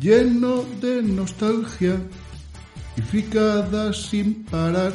lleno 0.00 0.62
de 0.80 1.02
nostalgia 1.02 1.96
y 2.96 3.00
fricadas 3.02 3.96
sin 3.96 4.44
parar. 4.44 4.92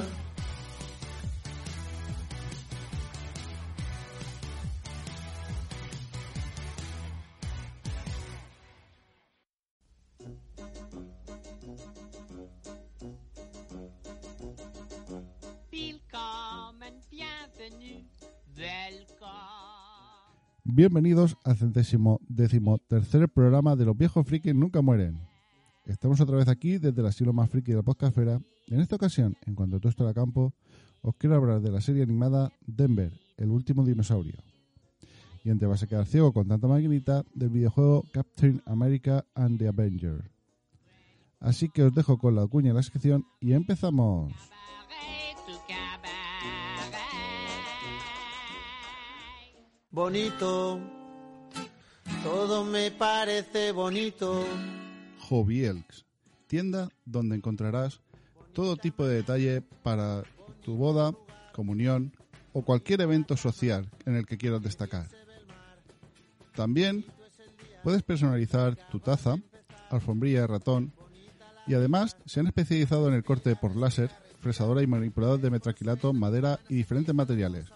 Bienvenidos 20.75 21.37
al 21.43 21.55
centésimo 21.55 22.19
décimo 22.35 22.79
tercer 22.79 23.29
programa 23.29 23.75
de 23.75 23.85
Los 23.85 23.97
viejos 23.97 24.25
frikis 24.25 24.55
nunca 24.55 24.81
mueren. 24.81 25.19
Estamos 25.85 26.19
otra 26.21 26.37
vez 26.37 26.47
aquí 26.47 26.77
desde 26.77 27.01
el 27.01 27.07
asilo 27.07 27.33
más 27.33 27.49
friki 27.49 27.71
de 27.71 27.77
la 27.77 27.83
podcastfera. 27.83 28.41
En 28.67 28.79
esta 28.79 28.95
ocasión, 28.95 29.35
en 29.45 29.55
cuanto 29.55 29.79
todo 29.79 29.89
esto 29.89 30.07
a 30.07 30.13
campo, 30.13 30.53
os 31.01 31.15
quiero 31.15 31.35
hablar 31.35 31.61
de 31.61 31.71
la 31.71 31.81
serie 31.81 32.03
animada 32.03 32.51
Denver, 32.65 33.11
el 33.37 33.49
último 33.49 33.85
dinosaurio. 33.85 34.37
Y 35.43 35.49
antes 35.49 35.67
vas 35.67 35.83
a 35.83 35.87
quedar 35.87 36.05
ciego 36.05 36.31
con 36.31 36.47
tanta 36.47 36.67
maquinita 36.67 37.23
del 37.35 37.49
videojuego 37.49 38.05
Captain 38.13 38.61
America 38.65 39.25
and 39.35 39.59
the 39.59 39.67
Avenger. 39.67 40.31
Así 41.39 41.67
que 41.69 41.83
os 41.83 41.93
dejo 41.93 42.17
con 42.17 42.35
la 42.35 42.47
cuña 42.47 42.69
en 42.69 42.75
la 42.75 42.79
descripción 42.79 43.25
y 43.41 43.51
empezamos. 43.51 44.31
bonito, 49.93 50.81
todo 52.23 52.63
me 52.63 52.91
parece 52.91 53.71
bonito. 53.71 54.43
Elks, 55.49 56.05
tienda 56.47 56.89
donde 57.05 57.35
encontrarás 57.35 58.01
todo 58.53 58.77
tipo 58.77 59.05
de 59.05 59.15
detalle 59.15 59.61
para 59.83 60.23
tu 60.63 60.75
boda, 60.75 61.13
comunión 61.53 62.15
o 62.53 62.63
cualquier 62.63 63.01
evento 63.01 63.35
social 63.35 63.89
en 64.05 64.15
el 64.15 64.25
que 64.25 64.37
quieras 64.37 64.61
destacar. 64.61 65.07
También 66.55 67.05
puedes 67.83 68.03
personalizar 68.03 68.75
tu 68.89 68.99
taza, 68.99 69.37
alfombrilla 69.89 70.41
de 70.41 70.47
ratón 70.47 70.93
y 71.67 71.73
además 71.73 72.15
se 72.25 72.39
han 72.39 72.47
especializado 72.47 73.07
en 73.07 73.15
el 73.15 73.23
corte 73.23 73.55
por 73.55 73.75
láser, 73.75 74.11
fresadora 74.39 74.83
y 74.83 74.87
manipulador 74.87 75.39
de 75.41 75.49
metraquilato, 75.49 76.13
madera 76.13 76.59
y 76.69 76.75
diferentes 76.75 77.15
materiales 77.15 77.71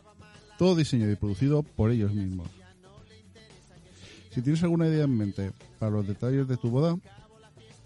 todo 0.58 0.76
diseñado 0.76 1.12
y 1.12 1.16
producido 1.16 1.64
por 1.64 1.92
ellos 1.92 2.14
mismos. 2.14 2.50
Si 4.38 4.44
tienes 4.44 4.62
alguna 4.62 4.88
idea 4.88 5.06
en 5.06 5.18
mente 5.18 5.52
para 5.80 5.94
los 5.94 6.06
detalles 6.06 6.48
de 6.48 6.58
tu 6.58 6.70
boda, 6.70 6.96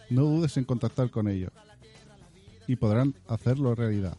no 0.09 0.23
dudes 0.23 0.57
en 0.57 0.65
contactar 0.65 1.09
con 1.09 1.29
ellos 1.29 1.53
y 2.67 2.75
podrán 2.75 3.15
hacerlo 3.29 3.73
realidad. 3.73 4.17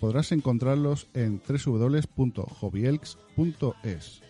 Podrás 0.00 0.32
encontrarlos 0.32 1.06
en 1.14 1.40
www.hobbyelks.es. 1.48 4.20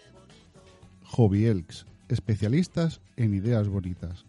Hobbyelks, 1.05 1.87
especialistas 2.11 3.01
en 3.17 3.33
ideas 3.33 3.69
bonitas. 3.69 4.27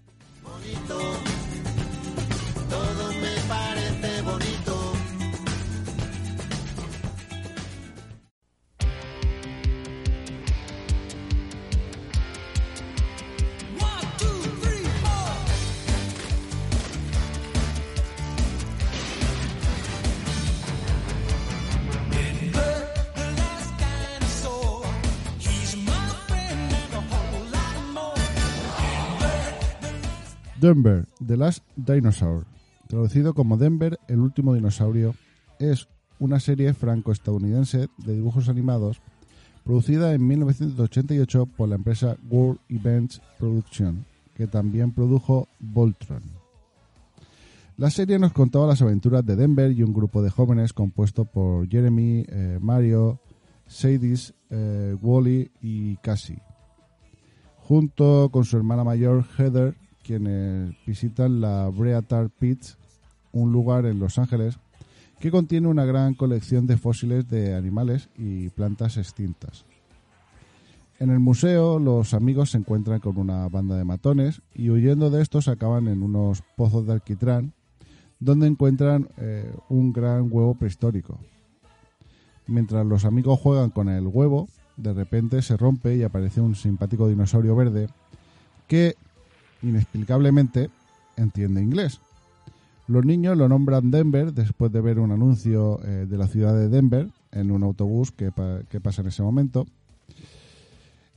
Denver, 30.66 31.06
The 31.24 31.38
Last 31.38 31.64
Dinosaur, 31.76 32.48
traducido 32.88 33.36
como 33.36 33.56
Denver, 33.56 34.00
el 34.08 34.20
último 34.20 34.56
dinosaurio, 34.56 35.14
es 35.60 35.88
una 36.18 36.40
serie 36.40 36.74
franco-estadounidense 36.74 37.88
de 38.00 38.16
dibujos 38.16 38.50
animados 38.50 39.00
producida 39.64 40.12
en 40.16 40.26
1988 40.26 41.46
por 41.56 41.70
la 41.70 41.76
empresa 41.76 42.18
World 42.32 42.58
Events 42.68 43.22
Production, 43.38 44.08
que 44.34 44.48
también 44.48 44.92
produjo 44.92 45.48
Voltron. 45.60 46.24
La 47.78 47.92
serie 47.92 48.18
nos 48.18 48.34
contaba 48.34 48.66
las 48.66 48.82
aventuras 48.82 49.24
de 49.24 49.36
Denver 49.36 49.72
y 49.72 49.84
un 49.84 49.94
grupo 49.94 50.24
de 50.24 50.32
jóvenes 50.32 50.74
compuesto 50.74 51.26
por 51.26 51.70
Jeremy, 51.70 52.26
eh, 52.28 52.58
Mario, 52.60 53.20
Sadie, 53.68 54.18
eh, 54.50 54.98
Wally 55.00 55.52
y 55.62 55.98
Cassie, 55.98 56.42
junto 57.58 58.30
con 58.32 58.46
su 58.46 58.58
hermana 58.58 58.84
mayor 58.84 59.24
Heather 59.38 59.76
quienes 60.06 60.76
visitan 60.86 61.42
la 61.42 61.70
Breatar 61.70 62.30
Pits, 62.30 62.78
un 63.32 63.52
lugar 63.52 63.86
en 63.86 64.00
Los 64.00 64.18
Ángeles 64.18 64.60
que 65.20 65.32
contiene 65.32 65.68
una 65.68 65.86
gran 65.86 66.14
colección 66.14 66.68
de 66.68 66.78
fósiles 66.78 67.28
de 67.30 67.56
animales 67.56 68.10
y 68.18 68.50
plantas 68.50 68.98
extintas. 68.98 69.66
En 71.00 71.10
el 71.10 71.20
museo 71.20 71.80
los 71.80 72.14
amigos 72.14 72.52
se 72.52 72.58
encuentran 72.58 73.00
con 73.00 73.18
una 73.18 73.48
banda 73.50 73.76
de 73.76 73.84
matones 73.84 74.42
y 74.54 74.70
huyendo 74.70 75.10
de 75.10 75.22
estos 75.22 75.48
acaban 75.48 75.88
en 75.88 76.04
unos 76.04 76.44
pozos 76.56 76.86
de 76.86 76.94
alquitrán 76.94 77.54
donde 78.20 78.48
encuentran 78.48 79.10
eh, 79.18 79.54
un 79.70 79.92
gran 79.92 80.30
huevo 80.32 80.56
prehistórico. 80.56 81.20
Mientras 82.48 82.86
los 82.86 83.04
amigos 83.06 83.40
juegan 83.40 83.72
con 83.72 83.90
el 83.90 84.08
huevo, 84.08 84.48
de 84.78 84.94
repente 84.94 85.42
se 85.42 85.58
rompe 85.58 85.96
y 85.96 86.04
aparece 86.04 86.42
un 86.42 86.56
simpático 86.56 87.08
dinosaurio 87.08 87.56
verde 87.56 87.88
que 88.68 88.96
inexplicablemente 89.62 90.70
entiende 91.18 91.62
inglés. 91.62 92.00
Los 92.88 93.04
niños 93.04 93.36
lo 93.36 93.50
nombran 93.50 93.90
Denver 93.90 94.32
después 94.32 94.72
de 94.72 94.82
ver 94.82 95.00
un 95.00 95.12
anuncio 95.12 95.80
eh, 95.84 96.06
de 96.08 96.18
la 96.18 96.28
ciudad 96.28 96.54
de 96.54 96.70
Denver 96.70 97.10
en 97.32 97.52
un 97.52 97.64
autobús 97.64 98.12
que, 98.12 98.32
pasa 98.32 99.02
en 99.02 99.08
ese 99.08 99.24
momento. 99.24 99.66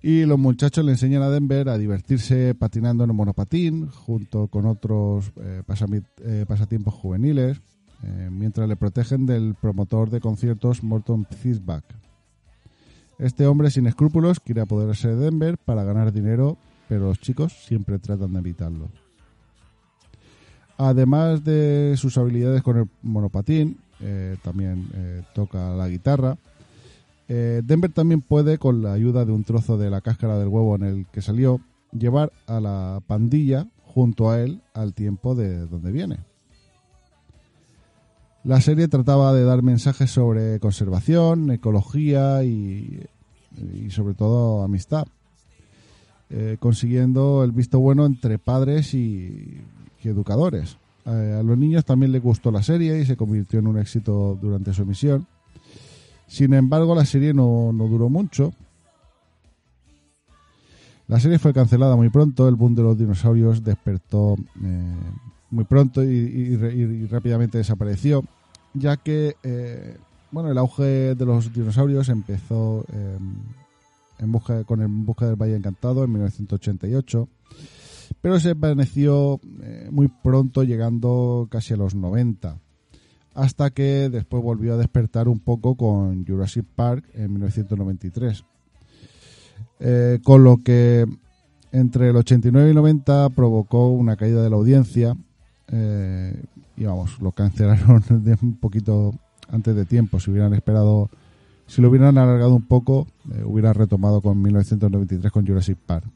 Y 0.00 0.25
los 0.25 0.38
muchachos 0.38 0.85
le 0.85 0.93
enseñan 0.93 1.23
a 1.23 1.29
Denver 1.29 1.69
a 1.69 1.76
divertirse 1.76 2.55
patinando 2.55 3.05
en 3.05 3.11
un 3.11 3.17
monopatín 3.17 3.88
junto 3.88 4.46
con 4.46 4.64
otros 4.64 5.32
eh, 5.37 5.62
eh, 6.23 6.44
pasatiempos 6.46 6.94
juveniles, 6.94 7.61
mientras 8.31 8.69
le 8.69 8.76
protegen 8.76 9.26
del 9.26 9.56
promotor 9.61 10.08
de 10.08 10.20
conciertos 10.20 10.85
Morton 10.85 11.26
Fishback. 11.26 11.82
Este 13.19 13.44
hombre 13.49 13.73
sin 13.73 13.88
escrúpulos 13.88 14.38
quiere 14.38 14.61
apoderarse 14.61 15.08
de 15.08 15.17
Denver 15.17 15.58
para 15.58 15.82
ganar 15.82 16.12
dinero 16.12 16.56
pero 16.88 17.06
los 17.06 17.20
chicos 17.20 17.52
siempre 17.52 17.99
tratan 17.99 18.32
de 18.32 18.38
evitarlo. 18.38 18.88
Además 20.76 21.44
de 21.44 21.94
sus 21.96 22.17
habilidades 22.19 22.62
con 22.62 22.79
el 22.79 22.88
monopatín, 23.02 23.79
eh, 24.00 24.37
también 24.43 24.88
eh, 24.94 25.23
toca 25.35 25.70
la 25.70 25.88
guitarra 25.88 26.37
Eh, 27.31 27.61
Denver 27.62 27.93
también 27.93 28.23
puede, 28.23 28.56
con 28.56 28.81
la 28.82 28.94
ayuda 28.94 29.26
de 29.26 29.32
un 29.32 29.44
trozo 29.44 29.76
de 29.76 29.90
la 29.90 30.00
cáscara 30.00 30.38
del 30.38 30.49
huevo 30.49 30.76
en 30.76 30.82
el 30.82 31.06
que 31.12 31.20
salió, 31.20 31.61
llevar 31.93 32.32
a 32.46 32.58
la 32.58 33.02
pandilla 33.06 33.67
junto 33.85 34.31
a 34.31 34.40
él 34.40 34.62
al 34.73 34.94
tiempo 34.94 35.35
de 35.35 35.67
donde 35.67 35.93
viene. 35.93 36.20
La 38.44 38.62
serie 38.62 38.88
trataba 38.88 39.35
de 39.35 39.44
dar 39.44 39.62
mensajes 39.62 40.11
sobre 40.11 40.58
conservación, 40.58 41.50
ecología 41.50 42.43
y, 42.44 43.05
y 43.61 43.90
sobre 43.90 44.14
todo 44.14 44.62
amistad, 44.62 45.06
eh, 46.31 46.57
consiguiendo 46.61 47.43
el 47.45 47.53
visto 47.53 47.79
bueno 47.81 48.05
entre 48.07 48.39
padres 48.39 48.95
y, 48.95 49.63
y 50.03 50.09
educadores. 50.09 50.77
A 51.05 51.43
los 51.43 51.57
niños 51.57 51.87
también 51.87 52.13
les 52.13 52.23
gustó 52.23 52.51
la 52.51 52.63
serie 52.63 53.01
y 53.01 53.07
se 53.07 53.17
convirtió 53.17 53.59
en 53.61 53.67
un 53.67 53.79
éxito 53.79 54.39
durante 54.43 54.75
su 54.75 54.83
emisión. 54.83 55.27
Sin 56.27 56.53
embargo, 56.53 56.95
la 56.95 57.07
serie 57.07 57.33
no, 57.33 57.73
no 57.73 57.89
duró 57.89 58.11
mucho. 58.11 58.53
La 61.07 61.19
serie 61.19 61.39
fue 61.39 61.55
cancelada 61.55 61.97
muy 61.97 62.11
pronto, 62.11 62.47
el 62.47 62.57
boom 62.57 62.75
de 62.75 62.83
los 62.83 62.99
dinosaurios 62.99 63.65
despertó 63.65 64.37
eh, 64.63 64.95
muy 65.51 65.65
pronto 65.65 66.05
y, 66.05 66.09
y- 66.09 66.59
y 66.83 67.07
rápidamente 67.07 67.57
desapareció, 67.57 68.23
ya 68.75 68.99
que 68.99 69.35
eh, 69.43 69.97
bueno, 70.31 70.51
el 70.51 70.59
auge 70.59 71.15
de 71.15 71.25
los 71.25 71.51
dinosaurios 71.55 72.11
empezó 72.11 72.85
eh, 72.93 73.17
en 74.19 74.32
busca, 74.32 74.65
con 74.65 74.81
el 74.81 74.87
En 74.87 75.06
busca 75.06 75.26
del 75.26 75.37
Valle 75.37 75.56
Encantado 75.56 76.05
en 76.05 76.12
1988, 76.12 77.29
pero 78.20 78.41
se 78.41 78.49
desvaneció 78.49 79.41
eh, 79.62 79.88
muy 79.91 80.09
pronto, 80.09 80.62
llegando 80.65 81.49
casi 81.50 81.75
a 81.75 81.76
los 81.76 81.94
90 81.94 82.59
hasta 83.38 83.70
que 83.70 84.09
después 84.11 84.43
volvió 84.43 84.75
a 84.75 84.76
despertar 84.76 85.29
un 85.29 85.38
poco 85.38 85.76
con 85.76 86.26
Jurassic 86.26 86.67
Park 86.75 87.05
en 87.15 87.32
1993. 87.32 88.44
Eh, 89.79 90.19
con 90.25 90.43
lo 90.43 90.56
que 90.56 91.06
entre 91.71 92.11
el 92.11 92.17
89 92.17 92.71
y 92.71 92.75
90 92.75 93.31
provocó 93.31 93.91
una 93.91 94.17
caída 94.17 94.43
de 94.43 94.50
la 94.50 94.56
audiencia 94.56 95.17
eh, 95.69 96.43
y 96.76 96.85
vamos, 96.85 97.21
lo 97.21 97.31
cancelaron 97.31 98.03
de 98.25 98.37
un 98.43 98.56
poquito 98.56 99.14
antes 99.49 99.76
de 99.76 99.85
tiempo. 99.85 100.19
Si 100.19 100.32
hubieran 100.32 100.55
esperado, 100.55 101.09
si 101.69 101.82
lo 101.82 101.91
hubieran 101.91 102.17
alargado 102.17 102.55
un 102.55 102.62
poco, 102.62 103.06
eh, 103.31 103.43
hubiera 103.44 103.75
retomado 103.75 104.23
con 104.23 104.41
1993 104.41 105.31
con 105.31 105.47
Jurassic 105.47 105.76
Park. 105.76 106.06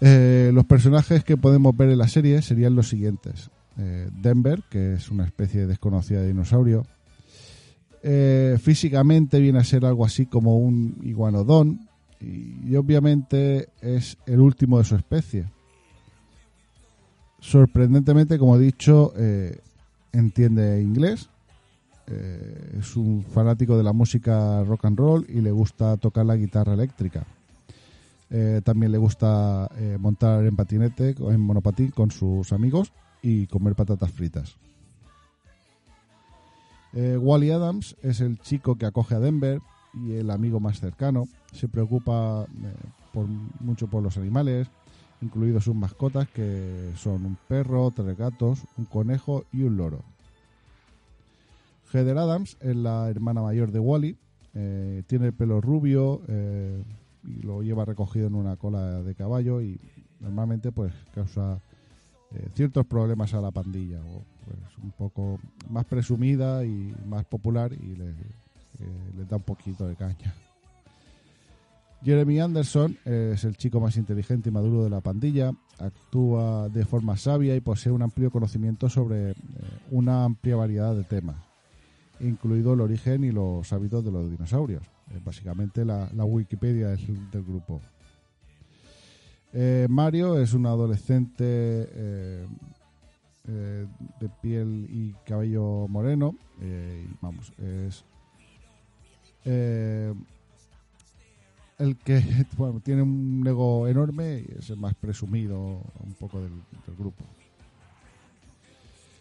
Eh, 0.00 0.50
los 0.54 0.64
personajes 0.64 1.24
que 1.24 1.36
podemos 1.36 1.76
ver 1.76 1.90
en 1.90 1.98
la 1.98 2.08
serie 2.08 2.40
serían 2.42 2.76
los 2.76 2.88
siguientes. 2.88 3.50
Eh, 3.76 4.08
Denver, 4.22 4.62
que 4.70 4.94
es 4.94 5.10
una 5.10 5.24
especie 5.24 5.66
desconocida 5.66 6.20
de 6.20 6.28
dinosaurio. 6.28 6.86
Físicamente 8.60 9.40
viene 9.40 9.58
a 9.58 9.64
ser 9.64 9.84
algo 9.84 10.06
así 10.06 10.24
como 10.24 10.56
un 10.56 10.96
iguanodón 11.02 11.86
y, 12.18 12.74
obviamente 12.76 13.68
es 13.82 14.16
el 14.24 14.40
último 14.40 14.78
de 14.78 14.84
su 14.84 14.96
especie. 14.96 15.44
Sorprendentemente, 17.40 18.38
como 18.38 18.56
he 18.56 18.60
dicho, 18.60 19.12
entiende 20.12 20.80
inglés. 20.80 21.28
Eh, 22.12 22.78
es 22.80 22.96
un 22.96 23.22
fanático 23.22 23.76
de 23.76 23.84
la 23.84 23.92
música 23.92 24.64
rock 24.64 24.86
and 24.86 24.98
roll 24.98 25.26
y 25.28 25.40
le 25.40 25.52
gusta 25.52 25.96
tocar 25.96 26.26
la 26.26 26.36
guitarra 26.36 26.74
eléctrica. 26.74 27.24
Eh, 28.30 28.60
también 28.64 28.92
le 28.92 28.98
gusta 28.98 29.68
eh, 29.76 29.96
montar 29.98 30.44
en 30.44 30.56
patinete, 30.56 31.14
en 31.18 31.40
monopatín 31.40 31.90
con 31.90 32.10
sus 32.10 32.52
amigos 32.52 32.92
y 33.22 33.46
comer 33.46 33.74
patatas 33.74 34.10
fritas. 34.10 34.56
Wally 36.92 37.52
Adams 37.52 37.94
es 38.02 38.20
el 38.20 38.40
chico 38.40 38.74
que 38.74 38.84
acoge 38.84 39.14
a 39.14 39.20
Denver 39.20 39.60
y 39.94 40.14
el 40.14 40.28
amigo 40.28 40.58
más 40.58 40.80
cercano. 40.80 41.28
Se 41.52 41.68
preocupa 41.68 42.46
mucho 43.60 43.86
por 43.86 44.02
los 44.02 44.16
animales, 44.16 44.66
incluidos 45.20 45.64
sus 45.64 45.76
mascotas 45.76 46.28
que 46.30 46.90
son 46.96 47.24
un 47.24 47.38
perro, 47.46 47.92
tres 47.94 48.18
gatos, 48.18 48.62
un 48.76 48.86
conejo 48.86 49.44
y 49.52 49.62
un 49.62 49.76
loro. 49.76 50.02
Heather 51.92 52.18
Adams 52.18 52.56
es 52.60 52.76
la 52.76 53.08
hermana 53.10 53.42
mayor 53.42 53.72
de 53.72 53.80
Wally. 53.80 54.16
eh, 54.54 55.02
tiene 55.06 55.26
el 55.26 55.32
pelo 55.32 55.60
rubio 55.60 56.22
eh, 56.28 56.82
y 57.24 57.42
lo 57.42 57.62
lleva 57.62 57.84
recogido 57.84 58.26
en 58.26 58.34
una 58.34 58.56
cola 58.56 59.02
de 59.02 59.14
caballo 59.14 59.60
y 59.60 59.78
normalmente 60.20 60.72
pues 60.72 60.92
causa 61.14 61.60
eh, 62.32 62.48
ciertos 62.54 62.86
problemas 62.86 63.34
a 63.34 63.40
la 63.40 63.50
pandilla 63.50 64.00
o 64.00 64.22
pues 64.44 64.58
un 64.82 64.92
poco 64.92 65.38
más 65.68 65.84
presumida 65.84 66.64
y 66.64 66.94
más 67.06 67.24
popular 67.24 67.72
y 67.72 67.96
le, 67.96 68.14
da 69.28 69.36
un 69.36 69.42
poquito 69.42 69.86
de 69.86 69.94
caña. 69.94 70.34
Jeremy 72.02 72.40
Anderson 72.40 72.96
es 73.04 73.44
el 73.44 73.56
chico 73.58 73.78
más 73.78 73.98
inteligente 73.98 74.48
y 74.48 74.52
maduro 74.52 74.82
de 74.82 74.88
la 74.88 75.02
pandilla, 75.02 75.52
actúa 75.78 76.70
de 76.70 76.86
forma 76.86 77.18
sabia 77.18 77.54
y 77.54 77.60
posee 77.60 77.92
un 77.92 78.00
amplio 78.00 78.30
conocimiento 78.30 78.88
sobre 78.88 79.34
una 79.90 80.24
amplia 80.24 80.56
variedad 80.56 80.96
de 80.96 81.04
temas, 81.04 81.36
incluido 82.20 82.74
el 82.74 82.80
origen 82.80 83.24
y 83.24 83.30
los 83.30 83.72
hábitos 83.72 84.04
de 84.04 84.12
los 84.12 84.30
dinosaurios. 84.30 84.82
Eh, 85.10 85.20
básicamente 85.24 85.84
la, 85.84 86.08
Wikipedia 86.24 86.88
del, 86.88 87.30
del 87.30 87.44
grupo. 87.44 87.80
Eh, 89.52 89.86
Mario 89.90 90.38
es 90.38 90.54
un 90.54 90.66
adolescente 90.66 91.44
eh, 91.44 92.46
eh, 93.48 93.86
de 94.20 94.28
piel 94.40 94.86
y 94.90 95.14
cabello 95.26 95.88
moreno. 95.88 96.36
eh, 96.60 97.08
vamos, 97.20 97.52
es 97.58 98.04
eh, 99.44 100.14
el 101.78 101.96
que 101.96 102.22
bueno, 102.56 102.80
tiene 102.80 103.02
un 103.02 103.42
ego 103.46 103.88
enorme 103.88 104.44
y 104.46 104.58
es 104.58 104.70
el 104.70 104.76
más 104.76 104.94
presumido 104.94 105.58
un 106.04 106.14
poco 106.18 106.40
del 106.40 106.52
grupo. 106.98 107.24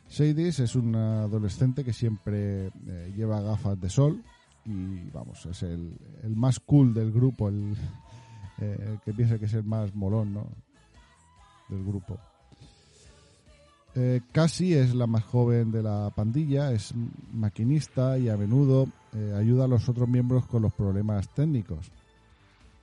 Sadis 0.10 0.60
es 0.60 0.76
un 0.76 0.96
adolescente 0.96 1.86
que 1.86 1.94
siempre 1.94 2.68
eh, 2.68 3.14
lleva 3.16 3.42
gafas 3.42 3.80
de 3.80 3.90
sol 3.90 4.24
y 4.66 5.10
vamos, 5.12 5.46
es 5.46 5.64
el, 5.64 5.98
más 6.36 6.60
cool 6.60 6.94
del 6.94 7.12
grupo, 7.12 7.50
el, 7.50 7.76
eh, 8.60 8.98
que 9.06 9.14
piensa 9.14 9.38
que 9.38 9.46
es 9.46 9.54
el 9.54 9.64
más 9.64 9.94
molón 9.96 10.34
¿no? 10.34 10.48
del 11.70 11.84
grupo. 11.84 12.18
Eh, 13.96 14.22
Cassie 14.32 14.80
es 14.80 14.94
la 14.94 15.08
más 15.08 15.24
joven 15.24 15.72
de 15.72 15.82
la 15.82 16.12
pandilla, 16.16 16.72
es 16.72 16.94
maquinista 17.34 18.18
y 18.18 18.30
a 18.30 18.38
menudo 18.38 18.88
eh, 19.14 19.34
ayuda 19.36 19.66
a 19.66 19.68
los 19.68 19.90
otros 19.90 20.08
miembros 20.08 20.46
con 20.46 20.62
los 20.62 20.74
problemas 20.74 21.28
técnicos. 21.30 21.92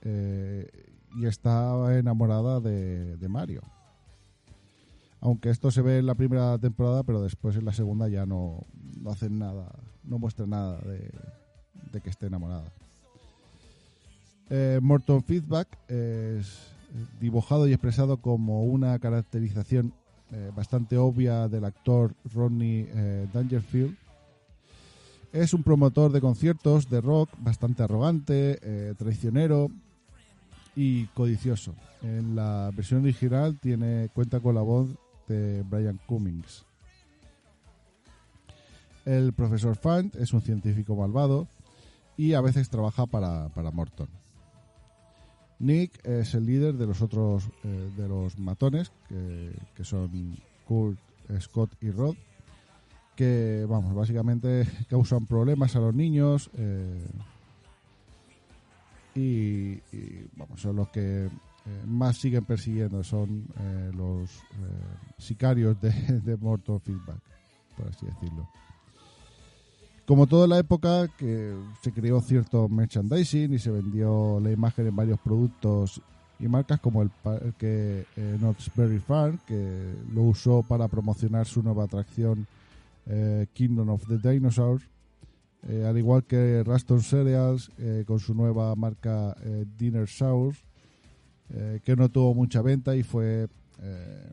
Y 0.03 1.25
está 1.25 1.97
enamorada 1.97 2.61
de, 2.61 3.17
de 3.17 3.27
Mario. 3.27 3.61
Aunque 5.19 5.49
esto 5.49 5.71
se 5.71 5.81
ve 5.81 5.99
en 5.99 6.05
la 6.05 6.15
primera 6.15 6.57
temporada, 6.57 7.03
pero 7.03 7.21
después 7.21 7.55
en 7.55 7.65
la 7.65 7.73
segunda 7.73 8.07
ya 8.07 8.25
no, 8.25 8.65
no 9.01 9.11
hacen 9.11 9.39
nada, 9.39 9.71
no 10.03 10.19
muestran 10.19 10.51
nada 10.51 10.79
de, 10.81 12.01
que 12.01 12.09
esté 12.09 12.27
enamorada. 12.27 12.71
Eh, 14.49 14.79
Morton 14.81 15.23
Feedback 15.23 15.67
es 15.87 16.69
dibujado 17.19 17.67
y 17.67 17.73
expresado 17.73 18.17
como 18.17 18.63
una 18.63 18.97
caracterización 18.99 19.93
eh, 20.31 20.51
bastante 20.55 20.97
obvia 20.97 21.47
del 21.47 21.65
actor 21.65 22.13
Rodney 22.33 22.87
eh, 22.93 23.27
Dangerfield. 23.33 23.97
Es 25.33 25.53
un 25.53 25.63
promotor 25.63 26.11
de 26.11 26.21
conciertos 26.21 26.89
de 26.89 27.01
rock 27.01 27.29
bastante 27.39 27.83
arrogante, 27.83 28.95
traicionero 28.97 29.69
y 30.75 31.05
codicioso. 31.07 31.73
En 32.01 32.35
la 32.35 32.71
versión 32.73 33.01
original 33.01 33.59
tiene 33.59 34.09
cuenta 34.13 34.39
con 34.39 34.55
la 34.55 34.61
voz 34.61 34.87
Brian 35.27 35.99
Cummings. 36.05 36.65
El 39.05 39.33
profesor 39.33 39.75
Fant 39.75 40.15
es 40.15 40.33
un 40.33 40.41
científico 40.41 40.95
malvado 40.95 41.47
y 42.17 42.33
a 42.33 42.41
veces 42.41 42.69
trabaja 42.69 43.05
para, 43.05 43.49
para 43.49 43.71
Morton. 43.71 44.09
Nick 45.59 46.05
es 46.05 46.33
el 46.33 46.45
líder 46.45 46.75
de 46.75 46.87
los 46.87 47.01
otros 47.01 47.49
eh, 47.63 47.91
de 47.97 48.07
los 48.07 48.37
matones 48.37 48.91
que, 49.07 49.53
que 49.75 49.83
son 49.83 50.37
Kurt, 50.65 50.99
Scott 51.39 51.71
y 51.81 51.91
Rod 51.91 52.15
que 53.17 53.65
vamos 53.67 53.93
básicamente 53.95 54.65
causan 54.89 55.25
problemas 55.25 55.75
a 55.75 55.79
los 55.79 55.93
niños 55.93 56.49
eh, 56.55 57.07
y, 59.15 59.81
y, 59.91 60.27
vamos 60.35 60.61
son 60.61 60.75
los 60.75 60.89
que 60.89 61.27
más 61.85 62.17
siguen 62.17 62.45
persiguiendo 62.45 63.03
son 63.03 63.45
eh, 63.59 63.91
los 63.95 64.29
eh, 64.29 64.43
sicarios 65.17 65.79
de, 65.81 65.91
de 66.23 66.37
Morton 66.37 66.79
Feedback 66.81 67.21
por 67.75 67.87
así 67.87 68.05
decirlo. 68.05 68.47
Como 70.05 70.25
toda 70.25 70.47
la 70.47 70.57
época 70.57 71.07
que 71.17 71.53
se 71.81 71.91
creó 71.91 72.21
cierto 72.21 72.69
merchandising 72.69 73.53
y 73.53 73.59
se 73.59 73.71
vendió 73.71 74.39
la 74.39 74.51
imagen 74.51 74.87
en 74.87 74.95
varios 74.95 75.19
productos 75.19 76.01
y 76.39 76.47
marcas 76.47 76.79
como 76.79 77.01
el 77.01 77.09
parque 77.09 78.05
eh, 78.15 78.37
Knott's 78.39 78.71
Farm 79.05 79.39
que 79.45 79.93
lo 80.13 80.23
usó 80.23 80.63
para 80.63 80.87
promocionar 80.87 81.45
su 81.45 81.61
nueva 81.61 81.83
atracción 81.83 82.47
eh, 83.05 83.47
Kingdom 83.53 83.89
of 83.89 84.07
the 84.07 84.17
Dinosaurs 84.17 84.83
al 85.85 85.97
igual 85.97 86.23
que 86.23 86.63
Raston 86.63 87.01
Cereals 87.01 87.71
con 88.05 88.19
su 88.19 88.33
nueva 88.33 88.73
marca 88.75 89.35
Dinner 89.77 90.07
Sours, 90.07 90.63
eh, 91.53 91.79
que 91.83 91.95
no 91.95 92.09
tuvo 92.09 92.33
mucha 92.33 92.61
venta 92.61 92.95
y 92.95 93.03
fue 93.03 93.47
eh, 93.81 94.29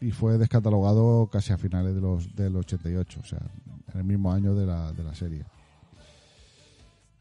y 0.00 0.10
fue 0.12 0.38
descatalogado 0.38 1.28
casi 1.30 1.52
a 1.52 1.58
finales 1.58 1.94
de 1.94 2.00
los, 2.00 2.34
del 2.34 2.56
88, 2.56 3.20
o 3.22 3.26
sea, 3.26 3.40
en 3.92 3.98
el 3.98 4.04
mismo 4.04 4.32
año 4.32 4.54
de 4.54 4.64
la, 4.64 4.92
de 4.92 5.04
la 5.04 5.14
serie. 5.14 5.44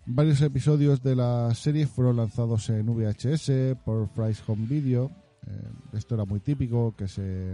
Varios 0.06 0.42
episodios 0.42 1.04
de 1.04 1.16
la 1.16 1.54
serie 1.54 1.86
fueron 1.88 2.16
lanzados 2.16 2.70
en 2.70 2.86
VHS 2.86 3.78
por 3.84 4.08
Fry's 4.08 4.42
Home 4.48 4.66
Video. 4.66 5.12
Eh, 5.46 5.98
esto 5.98 6.16
era 6.16 6.24
muy 6.24 6.40
típico, 6.40 6.96
que 6.98 7.08
se 7.08 7.54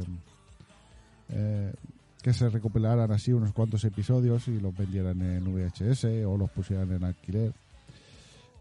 que 2.22 2.34
se 2.34 2.50
recopilaran 2.50 3.12
así 3.12 3.34
unos 3.34 3.52
cuantos 3.52 3.84
episodios 3.84 4.48
y 4.48 4.60
los 4.60 4.76
vendieran 4.78 5.22
en 5.22 5.44
VHS 5.44 6.06
o 6.28 6.38
los 6.38 6.52
pusieran 6.52 6.92
en 6.92 7.04
alquiler. 7.04 7.52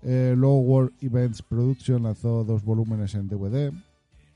Eh, 0.04 0.34
luego 0.36 0.60
World 0.60 0.92
Events 1.00 1.42
Production 1.42 2.02
lanzó 2.02 2.44
dos 2.44 2.62
volúmenes 2.62 3.14
en 3.14 3.28
DVD. 3.28 3.72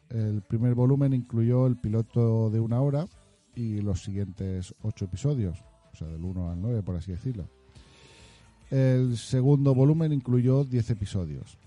El 0.08 0.40
primer 0.42 0.74
volumen 0.74 1.12
incluyó 1.12 1.66
el 1.66 1.76
piloto 1.76 2.48
de 2.50 2.58
una 2.58 2.80
hora 2.80 3.06
y 3.54 3.82
los 3.82 4.02
siguientes 4.02 4.74
ocho 4.82 5.04
episodios, 5.04 5.62
o 5.92 5.96
sea, 5.96 6.08
del 6.08 6.24
1 6.24 6.50
al 6.50 6.62
9, 6.62 6.82
por 6.82 6.96
así 6.96 7.12
decirlo. 7.12 7.48
El 8.70 9.16
segundo 9.18 9.74
volumen 9.74 10.12
incluyó 10.12 10.64
10 10.64 10.90
episodios. 10.90 11.58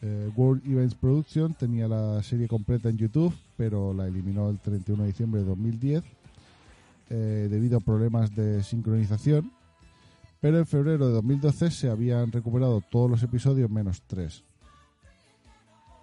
Eh, 0.00 0.30
World 0.36 0.64
Events 0.66 0.94
Production 0.94 1.54
tenía 1.54 1.88
la 1.88 2.22
serie 2.22 2.48
completa 2.48 2.88
en 2.88 2.98
YouTube, 2.98 3.34
pero 3.56 3.92
la 3.92 4.06
eliminó 4.06 4.48
el 4.50 4.58
31 4.58 5.02
de 5.02 5.08
diciembre 5.08 5.40
de 5.40 5.46
2010 5.46 6.04
eh, 7.10 7.48
debido 7.50 7.78
a 7.78 7.80
problemas 7.80 8.34
de 8.34 8.62
sincronización. 8.62 9.52
Pero 10.40 10.58
en 10.58 10.66
febrero 10.66 11.08
de 11.08 11.14
2012 11.14 11.70
se 11.70 11.90
habían 11.90 12.30
recuperado 12.30 12.80
todos 12.80 13.10
los 13.10 13.22
episodios 13.22 13.70
menos 13.70 14.02
3. 14.06 14.44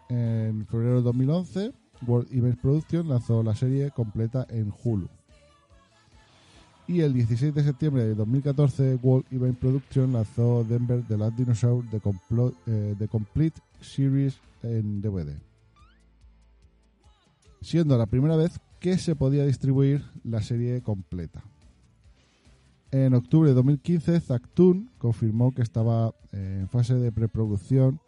En 0.09 0.65
febrero 0.67 0.97
de 0.97 1.01
2011, 1.03 1.71
World 2.05 2.31
Events 2.31 2.59
Production 2.59 3.07
lanzó 3.07 3.43
la 3.43 3.55
serie 3.55 3.91
completa 3.91 4.45
en 4.49 4.73
Hulu. 4.83 5.07
Y 6.87 7.01
el 7.01 7.13
16 7.13 7.53
de 7.55 7.63
septiembre 7.63 8.03
de 8.03 8.13
2014, 8.13 8.99
World 9.01 9.25
Event 9.31 9.57
Production 9.57 10.13
lanzó 10.13 10.63
Denver 10.63 11.03
The 11.07 11.17
Last 11.17 11.35
Dinosaur 11.35 11.83
The, 11.89 11.99
eh, 12.67 12.95
The 12.99 13.07
Complete 13.07 13.59
Series 13.81 14.39
en 14.61 15.01
DVD. 15.01 15.35
Siendo 17.61 17.97
la 17.97 18.05
primera 18.05 18.35
vez 18.35 18.59
que 18.79 18.99
se 18.99 19.15
podía 19.15 19.45
distribuir 19.45 20.03
la 20.23 20.43
serie 20.43 20.83
completa. 20.83 21.43
En 22.91 23.13
octubre 23.13 23.49
de 23.49 23.55
2015, 23.55 24.19
Zactoon 24.21 24.89
confirmó 24.97 25.53
que 25.53 25.61
estaba 25.61 26.13
eh, 26.31 26.59
en 26.61 26.69
fase 26.69 26.95
de 26.95 27.11
preproducción 27.11 27.99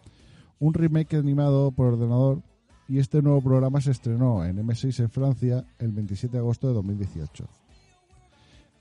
un 0.59 0.73
remake 0.73 1.15
animado 1.15 1.71
por 1.71 1.87
ordenador 1.93 2.41
y 2.87 2.99
este 2.99 3.21
nuevo 3.21 3.41
programa 3.41 3.81
se 3.81 3.91
estrenó 3.91 4.45
en 4.45 4.57
M6 4.57 4.99
en 5.01 5.09
Francia 5.09 5.65
el 5.79 5.91
27 5.91 6.31
de 6.31 6.39
agosto 6.39 6.67
de 6.67 6.73
2018 6.75 7.45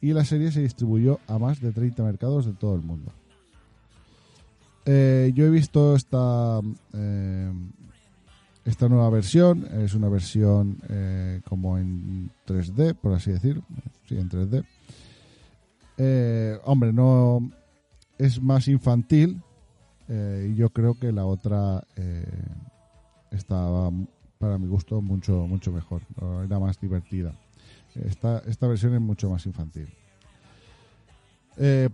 y 0.00 0.12
la 0.12 0.25
serie 0.25 0.53
se 0.53 0.61
distribuyó 0.61 1.19
a 1.26 1.38
más 1.38 1.61
de 1.61 1.73
30 1.73 2.03
mercados 2.05 2.47
de 2.47 2.53
todo 2.53 2.76
el 2.76 2.83
mundo. 2.83 3.12
Eh, 4.85 5.33
yo 5.35 5.47
he 5.47 5.50
visto 5.50 5.97
esta 5.97 6.61
eh, 6.93 7.53
esta 8.65 8.88
nueva 8.88 9.11
versión, 9.11 9.67
es 9.81 9.95
una 9.95 10.09
versión 10.09 10.79
como 11.49 11.79
en 11.79 12.31
3D, 12.47 12.95
por 12.95 13.15
así 13.15 13.31
decir, 13.31 13.62
sí, 14.09 14.17
en 14.19 14.29
3D. 14.29 14.65
Eh, 15.99 16.59
hombre, 16.65 16.93
no 16.93 17.50
es 18.19 18.41
más 18.43 18.69
infantil 18.69 19.43
eh, 20.09 20.55
yo 20.57 20.71
creo 20.71 20.95
que 20.95 21.11
la 21.11 21.25
otra 21.25 21.83
eh, 21.97 22.25
estaba 23.31 23.91
para 24.38 24.57
mi 24.59 24.69
gusto 24.69 25.00
mucho 25.00 25.47
mucho 25.49 25.73
mejor, 25.73 26.03
era 26.45 26.61
más 26.61 26.79
divertida. 26.81 27.35
Esta, 27.95 28.38
esta 28.47 28.69
versión 28.69 28.95
es 28.95 29.00
mucho 29.00 29.31
más 29.31 29.47
infantil. 29.47 29.88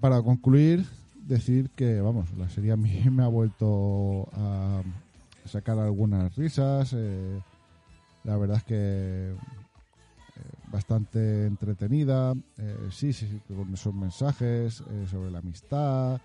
Para 0.01 0.21
concluir, 0.21 0.85
decir 1.27 1.71
que, 1.71 2.01
vamos, 2.01 2.37
la 2.37 2.51
serie 2.51 2.73
a 2.73 2.77
mí 2.77 3.05
me 3.11 3.23
ha 3.23 3.29
vuelto 3.29 4.29
a 4.33 4.83
sacar 5.47 5.79
algunas 5.79 6.35
risas. 6.35 6.95
la 8.25 8.37
verdad 8.37 8.57
es 8.59 8.65
que 8.65 9.35
bastante 10.73 11.47
entretenida. 11.47 12.35
eh, 12.59 12.89
sí, 12.91 13.13
sí, 13.13 13.29
con 13.47 13.73
esos 13.73 13.95
mensajes 13.95 14.83
eh, 14.91 15.07
sobre 15.09 15.31
la 15.31 15.39
amistad, 15.39 16.21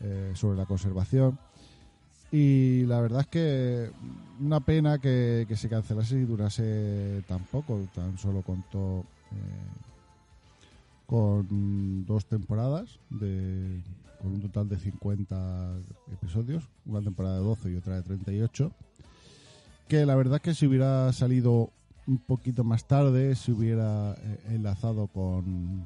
eh, 0.00 0.32
sobre 0.34 0.56
la 0.56 0.64
conservación. 0.64 1.38
Y 2.30 2.84
la 2.84 3.00
verdad 3.00 3.22
es 3.22 3.26
que 3.26 3.90
una 4.40 4.60
pena 4.60 4.98
que, 4.98 5.46
que 5.48 5.56
se 5.56 5.68
cancelase 5.68 6.16
y 6.16 6.24
durase 6.24 7.22
tan 7.26 7.40
poco, 7.44 7.88
tan 7.94 8.16
solo 8.18 8.42
contó 8.42 9.04
eh, 9.32 9.88
con 11.06 12.04
dos 12.06 12.26
temporadas, 12.26 13.00
de, 13.08 13.80
con 14.20 14.34
un 14.34 14.42
total 14.42 14.68
de 14.68 14.78
50 14.78 15.72
episodios, 16.12 16.68
una 16.84 17.00
temporada 17.00 17.38
de 17.38 17.44
12 17.44 17.70
y 17.70 17.76
otra 17.76 17.96
de 17.96 18.02
38, 18.02 18.72
que 19.88 20.04
la 20.04 20.14
verdad 20.14 20.36
es 20.36 20.42
que 20.42 20.54
si 20.54 20.66
hubiera 20.66 21.10
salido 21.14 21.70
un 22.08 22.18
poquito 22.18 22.64
más 22.64 22.86
tarde, 22.86 23.36
si 23.36 23.52
hubiera 23.52 24.14
eh, 24.14 24.40
enlazado 24.48 25.08
con, 25.08 25.84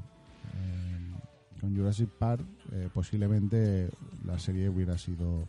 eh, 0.55 1.61
con 1.61 1.77
Jurassic 1.77 2.09
Park, 2.11 2.45
eh, 2.71 2.89
posiblemente 2.95 3.91
la 4.25 4.39
serie 4.39 4.69
hubiera 4.69 4.97
sido 4.99 5.49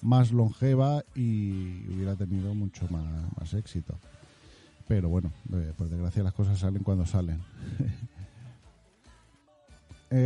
más 0.00 0.32
longeva 0.32 1.04
y 1.14 1.86
hubiera 1.90 2.16
tenido 2.16 2.54
mucho 2.54 2.88
más, 2.88 3.04
más 3.38 3.52
éxito. 3.52 3.98
Pero 4.88 5.10
bueno, 5.10 5.32
por 5.76 5.88
desgracia 5.88 6.22
las 6.22 6.32
cosas 6.32 6.58
salen 6.58 6.82
cuando 6.82 7.04
salen. 7.04 7.42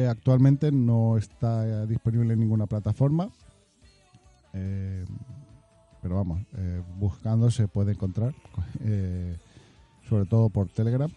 Actualmente 0.09 0.70
no 0.70 1.16
está 1.16 1.87
disponible 1.87 2.35
en 2.35 2.40
ninguna 2.40 2.66
plataforma. 2.66 3.30
Pero 4.52 6.14
vamos, 6.14 6.42
buscando 6.99 7.50
se 7.50 7.68
puede 7.68 7.92
encontrar, 7.92 8.35
sobre 10.11 10.26
todo 10.26 10.49
por 10.50 10.69
Telegram. 10.69 11.11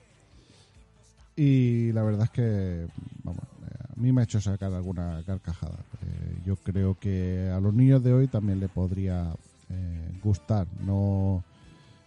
Y 1.35 1.91
la 1.93 2.03
verdad 2.03 2.25
es 2.25 2.29
que, 2.29 2.87
vamos, 3.23 3.41
eh, 3.43 3.83
a 3.89 3.99
mí 3.99 4.11
me 4.11 4.21
ha 4.21 4.23
hecho 4.23 4.39
sacar 4.39 4.71
alguna 4.71 5.23
carcajada. 5.25 5.79
Eh, 6.05 6.37
yo 6.45 6.55
creo 6.57 6.97
que 6.99 7.51
a 7.51 7.59
los 7.59 7.73
niños 7.73 8.03
de 8.03 8.13
hoy 8.13 8.27
también 8.27 8.59
le 8.59 8.69
podría 8.69 9.33
eh, 9.69 10.19
gustar. 10.23 10.67
No, 10.85 11.43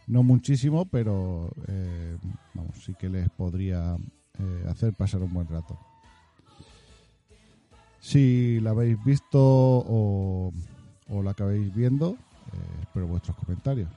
no 0.06 0.22
muchísimo, 0.22 0.84
pero 0.84 1.50
vamos, 2.54 2.76
sí 2.84 2.94
que 2.94 3.08
les 3.08 3.28
podría 3.30 3.96
hacer 4.68 4.92
pasar 4.92 5.22
un 5.22 5.34
buen 5.34 5.48
rato. 5.48 5.76
Si 7.98 8.60
la 8.60 8.70
habéis 8.70 9.02
visto 9.04 9.40
o, 9.40 10.52
o 11.08 11.22
la 11.24 11.32
acabáis 11.32 11.74
viendo, 11.74 12.16
espero 12.82 13.08
vuestros 13.08 13.36
comentarios. 13.38 13.88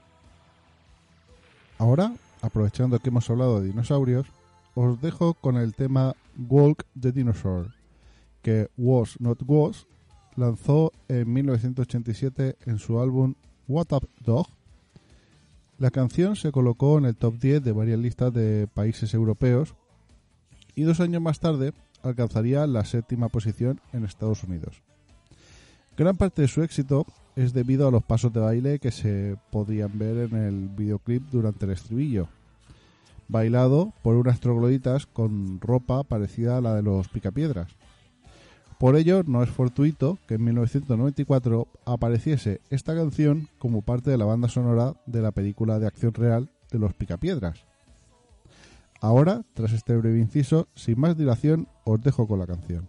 Ahora, 1.78 2.12
aprovechando 2.42 2.98
que 2.98 3.08
hemos 3.08 3.28
hablado 3.30 3.60
de 3.60 3.68
dinosaurios, 3.68 4.26
os 4.74 5.00
dejo 5.00 5.34
con 5.34 5.56
el 5.56 5.74
tema 5.74 6.14
Walk 6.48 6.84
the 6.98 7.12
Dinosaur, 7.12 7.74
que 8.42 8.68
Was 8.76 9.20
Not 9.20 9.42
Was 9.46 9.86
lanzó 10.36 10.92
en 11.08 11.32
1987 11.32 12.56
en 12.66 12.78
su 12.78 13.00
álbum 13.00 13.34
What 13.68 13.92
Up 13.92 14.08
Dog. 14.20 14.46
La 15.78 15.90
canción 15.90 16.36
se 16.36 16.52
colocó 16.52 16.98
en 16.98 17.06
el 17.06 17.16
top 17.16 17.38
10 17.38 17.64
de 17.64 17.72
varias 17.72 17.98
listas 17.98 18.32
de 18.32 18.68
países 18.72 19.14
europeos 19.14 19.74
y 20.74 20.82
dos 20.82 21.00
años 21.00 21.22
más 21.22 21.40
tarde 21.40 21.72
alcanzaría 22.02 22.66
la 22.66 22.84
séptima 22.84 23.28
posición 23.28 23.80
en 23.92 24.04
Estados 24.04 24.44
Unidos. 24.44 24.82
Gran 25.96 26.16
parte 26.16 26.42
de 26.42 26.48
su 26.48 26.62
éxito 26.62 27.06
es 27.36 27.52
debido 27.52 27.86
a 27.86 27.90
los 27.90 28.02
pasos 28.02 28.32
de 28.32 28.40
baile 28.40 28.78
que 28.78 28.90
se 28.90 29.36
podían 29.50 29.98
ver 29.98 30.16
en 30.18 30.36
el 30.36 30.68
videoclip 30.68 31.22
durante 31.30 31.66
el 31.66 31.72
estribillo, 31.72 32.28
bailado 33.28 33.92
por 34.02 34.16
unas 34.16 34.40
trogloditas 34.40 35.06
con 35.06 35.60
ropa 35.60 36.02
parecida 36.04 36.56
a 36.56 36.60
la 36.60 36.74
de 36.74 36.82
los 36.82 37.08
picapiedras. 37.08 37.68
Por 38.78 38.96
ello, 38.96 39.22
no 39.26 39.42
es 39.42 39.50
fortuito 39.50 40.16
que 40.26 40.36
en 40.36 40.44
1994 40.44 41.68
apareciese 41.84 42.62
esta 42.70 42.94
canción 42.94 43.48
como 43.58 43.82
parte 43.82 44.10
de 44.10 44.16
la 44.16 44.24
banda 44.24 44.48
sonora 44.48 44.94
de 45.04 45.20
la 45.20 45.32
película 45.32 45.78
de 45.78 45.86
acción 45.86 46.14
real 46.14 46.50
de 46.70 46.78
los 46.78 46.94
picapiedras. 46.94 47.66
Ahora, 49.02 49.42
tras 49.52 49.72
este 49.72 49.96
breve 49.96 50.18
inciso, 50.18 50.68
sin 50.74 50.98
más 50.98 51.16
dilación, 51.16 51.68
os 51.84 52.00
dejo 52.00 52.26
con 52.26 52.38
la 52.38 52.46
canción. 52.46 52.88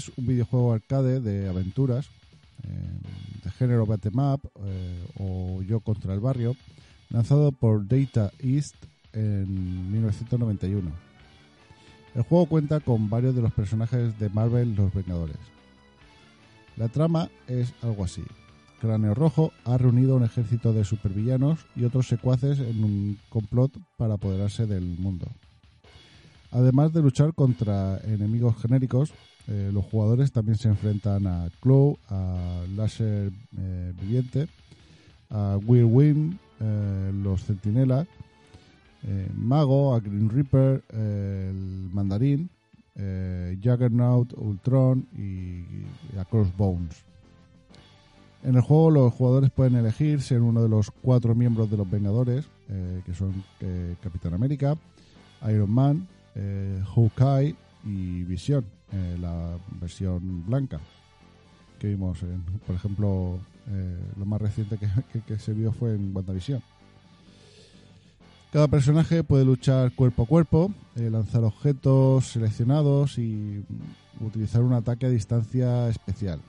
Es 0.00 0.10
un 0.16 0.26
videojuego 0.26 0.72
arcade 0.72 1.20
de 1.20 1.46
aventuras 1.46 2.08
eh, 2.62 2.68
de 3.44 3.50
género 3.50 3.84
beat'em 3.84 4.18
up 4.18 4.40
eh, 4.64 5.06
o 5.18 5.60
yo 5.62 5.80
contra 5.80 6.14
el 6.14 6.20
barrio 6.20 6.56
lanzado 7.10 7.52
por 7.52 7.86
Data 7.86 8.32
East 8.38 8.76
en 9.12 9.92
1991. 9.92 10.90
El 12.14 12.22
juego 12.22 12.46
cuenta 12.46 12.80
con 12.80 13.10
varios 13.10 13.34
de 13.34 13.42
los 13.42 13.52
personajes 13.52 14.18
de 14.18 14.30
Marvel 14.30 14.74
Los 14.74 14.92
Vengadores. 14.94 15.36
La 16.76 16.88
trama 16.88 17.28
es 17.46 17.74
algo 17.82 18.04
así. 18.04 18.22
Cráneo 18.80 19.14
Rojo 19.14 19.52
ha 19.64 19.76
reunido 19.76 20.16
un 20.16 20.24
ejército 20.24 20.72
de 20.72 20.84
supervillanos 20.84 21.66
y 21.76 21.84
otros 21.84 22.08
secuaces 22.08 22.58
en 22.58 22.82
un 22.82 23.18
complot 23.28 23.72
para 23.98 24.14
apoderarse 24.14 24.66
del 24.66 24.96
mundo. 24.98 25.26
Además 26.52 26.94
de 26.94 27.02
luchar 27.02 27.34
contra 27.34 27.98
enemigos 27.98 28.56
genéricos, 28.56 29.12
eh, 29.48 29.70
los 29.72 29.84
jugadores 29.84 30.32
también 30.32 30.56
se 30.58 30.68
enfrentan 30.68 31.26
a 31.26 31.48
Claw, 31.60 31.98
a 32.08 32.62
Láser 32.76 33.32
eh, 33.58 33.92
Viviente, 34.00 34.48
a 35.30 35.58
Whirlwind, 35.64 36.38
eh, 36.60 37.12
los 37.14 37.44
Centinelas, 37.44 38.06
eh, 39.04 39.30
Mago, 39.34 39.94
a 39.94 40.00
Green 40.00 40.28
Reaper, 40.28 40.82
eh, 40.90 41.48
el 41.50 41.90
Mandarín, 41.92 42.50
eh, 42.96 43.56
Juggernaut, 43.62 44.32
Ultron 44.36 45.06
y, 45.16 45.64
a 46.18 46.24
Crossbones. 46.24 47.04
En 48.42 48.56
el 48.56 48.62
juego 48.62 48.90
los 48.90 49.12
jugadores 49.12 49.50
pueden 49.50 49.76
elegir 49.76 50.22
ser 50.22 50.40
uno 50.40 50.62
de 50.62 50.68
los 50.68 50.90
cuatro 50.90 51.34
miembros 51.34 51.70
de 51.70 51.76
los 51.76 51.90
Vengadores, 51.90 52.46
eh, 52.68 53.02
que 53.04 53.14
son 53.14 53.44
eh, 53.60 53.96
Capitán 54.02 54.34
América, 54.34 54.76
Iron 55.48 55.70
Man, 55.70 56.08
eh, 56.34 56.82
Hawkeye 56.94 57.54
y 57.84 58.24
Visión, 58.24 58.64
eh, 58.92 59.16
la 59.20 59.58
versión 59.80 60.44
blanca 60.46 60.80
que 61.80 61.88
vimos, 61.88 62.22
en, 62.22 62.42
por 62.66 62.76
ejemplo, 62.76 63.40
eh, 63.68 63.98
lo 64.16 64.26
más 64.26 64.40
reciente 64.40 64.78
que, 65.26 65.38
se 65.38 65.52
vio 65.52 65.72
fue 65.72 65.94
en 65.94 66.14
WandaVision. 66.14 66.62
Cada 68.52 68.68
personaje 68.68 69.24
puede 69.24 69.44
luchar 69.44 69.92
cuerpo 69.92 70.24
a 70.24 70.26
cuerpo, 70.26 70.74
eh, 70.96 71.08
lanzar 71.08 71.42
objetos 71.44 72.26
seleccionados 72.26 73.18
y 73.18 73.64
mm, 73.66 74.24
utilizar 74.24 74.62
un 74.62 74.74
ataque 74.74 75.06
a 75.06 75.08
distancia 75.08 75.88
especial, 75.88 76.40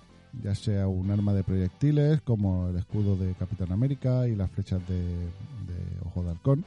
ya 0.43 0.53
sea 0.53 0.87
un 0.87 1.09
arma 1.11 1.33
de 1.33 1.43
proyectiles 1.43 2.21
como 2.21 2.69
el 2.69 2.75
escudo 2.75 3.15
de 3.15 3.33
Capitán 3.35 3.71
América 3.71 4.27
y 4.27 4.35
las 4.35 4.51
flechas 4.51 4.85
de, 4.87 4.99
de 4.99 6.05
Ojo 6.05 6.23
de 6.23 6.31
Halcón, 6.31 6.65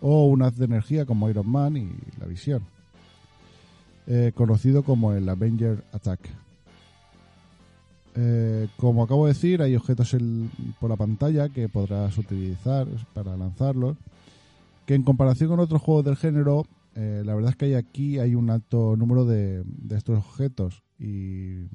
o 0.00 0.26
un 0.26 0.42
haz 0.42 0.56
de 0.56 0.66
energía 0.66 1.06
como 1.06 1.28
Iron 1.28 1.48
Man 1.48 1.76
y 1.76 1.90
la 2.20 2.26
visión, 2.26 2.62
eh, 4.12 4.32
conocido 4.34 4.82
como 4.82 5.12
el 5.12 5.28
Avenger 5.28 5.84
Attack. 5.92 6.18
Eh, 8.16 8.66
como 8.76 9.04
acabo 9.04 9.26
de 9.26 9.34
decir, 9.34 9.62
hay 9.62 9.76
objetos 9.76 10.16
por 10.80 10.90
la 10.90 10.96
pantalla 10.96 11.48
que 11.48 11.68
podrás 11.68 12.18
utilizar 12.18 12.88
para 13.14 13.36
lanzarlos, 13.36 13.96
que 14.84 14.96
en 14.96 15.04
comparación 15.04 15.48
con 15.48 15.60
otros 15.60 15.80
juegos 15.80 16.04
del 16.04 16.16
género, 16.16 16.66
eh, 16.96 17.22
la 17.24 17.36
verdad 17.36 17.50
es 17.50 17.56
que 17.56 17.66
hay 17.66 17.74
aquí 17.74 18.18
hay 18.18 18.34
un 18.34 18.50
alto 18.50 18.96
número 18.96 19.26
de, 19.26 19.62
de 19.64 19.96
estos 19.96 20.18
objetos 20.18 20.82
y 20.98 21.68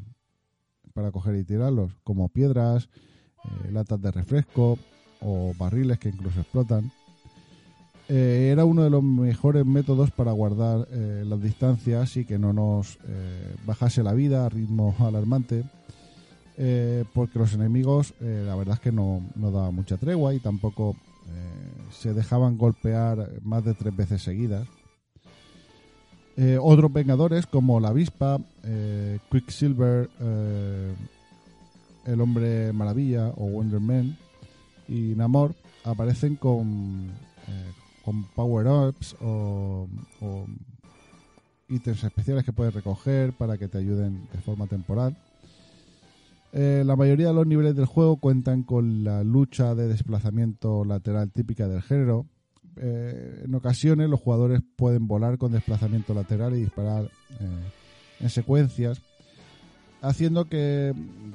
para 0.93 1.13
coger 1.13 1.37
y 1.37 1.45
tirarlos, 1.45 1.93
como 2.03 2.27
piedras, 2.27 2.89
latas 3.71 4.01
de 4.01 4.11
refresco 4.11 4.77
o 5.21 5.53
barriles 5.57 5.99
que 5.99 6.09
incluso 6.09 6.41
explotan. 6.41 6.91
Eh, 8.07 8.49
era 8.51 8.65
uno 8.65 8.83
de 8.83 8.91
los 8.91 9.03
mejores 9.03 9.65
métodos 9.65 10.11
para 10.11 10.31
guardar 10.31 10.87
eh, 10.91 11.23
las 11.25 11.41
distancias 11.41 12.17
y 12.17 12.25
que 12.25 12.37
no 12.37 12.53
nos 12.53 12.99
eh, 13.07 13.55
bajase 13.65 14.03
la 14.03 14.13
vida 14.13 14.45
a 14.45 14.49
ritmo 14.49 14.95
alarmante, 14.99 15.63
eh, 16.57 17.03
porque 17.13 17.39
los 17.39 17.53
enemigos 17.53 18.13
la 18.19 18.55
verdad 18.55 18.75
es 18.75 18.79
que 18.79 18.91
no, 18.91 19.23
no 19.35 19.51
daban 19.51 19.73
mucha 19.73 19.97
tregua 19.97 20.33
y 20.33 20.39
tampoco 20.39 20.95
se 21.89 22.13
dejaban 22.13 22.57
golpear 22.57 23.31
más 23.41 23.65
de 23.65 23.73
tres 23.73 23.95
veces 23.95 24.21
seguidas. 24.21 24.67
Otros 26.61 26.93
vengadores 26.93 27.47
como 27.47 27.79
la 27.79 27.89
avispa, 27.89 28.37
Quicksilver, 29.31 30.09
el 32.05 32.21
hombre 32.21 32.71
maravilla 32.73 33.29
o 33.37 33.47
Wonder 33.47 33.79
Man 33.79 34.17
y 34.87 35.15
Namor 35.15 35.55
aparecen 35.83 36.35
con, 36.35 37.11
con 38.05 38.23
power-ups 38.23 39.15
o, 39.19 39.87
ítems 41.67 42.03
especiales 42.03 42.45
que 42.45 42.53
puedes 42.53 42.73
recoger 42.73 43.33
para 43.33 43.57
que 43.57 43.67
te 43.67 43.79
ayuden 43.79 44.27
de 44.31 44.39
forma 44.39 44.67
temporal. 44.67 45.17
Eh, 46.53 46.83
la 46.85 46.95
mayoría 46.95 47.29
de 47.29 47.33
los 47.33 47.47
niveles 47.47 47.75
del 47.75 47.87
juego 47.87 48.17
cuentan 48.17 48.61
con 48.61 49.03
la 49.03 49.23
lucha 49.23 49.73
de 49.73 49.87
desplazamiento 49.87 50.85
lateral 50.85 51.31
típica 51.31 51.67
del 51.67 51.81
género. 51.81 52.27
Eh, 52.77 53.41
en 53.45 53.55
ocasiones 53.55 54.07
los 54.09 54.19
jugadores 54.19 54.61
pueden 54.75 55.07
volar 55.07 55.39
con 55.39 55.51
desplazamiento 55.51 56.13
lateral 56.13 56.53
y 56.53 56.61
disparar 56.61 57.05
eh, 57.05 57.47
en 58.19 58.29
secuencias, 58.29 59.01
haciendo 60.01 60.45
que, 60.45 60.93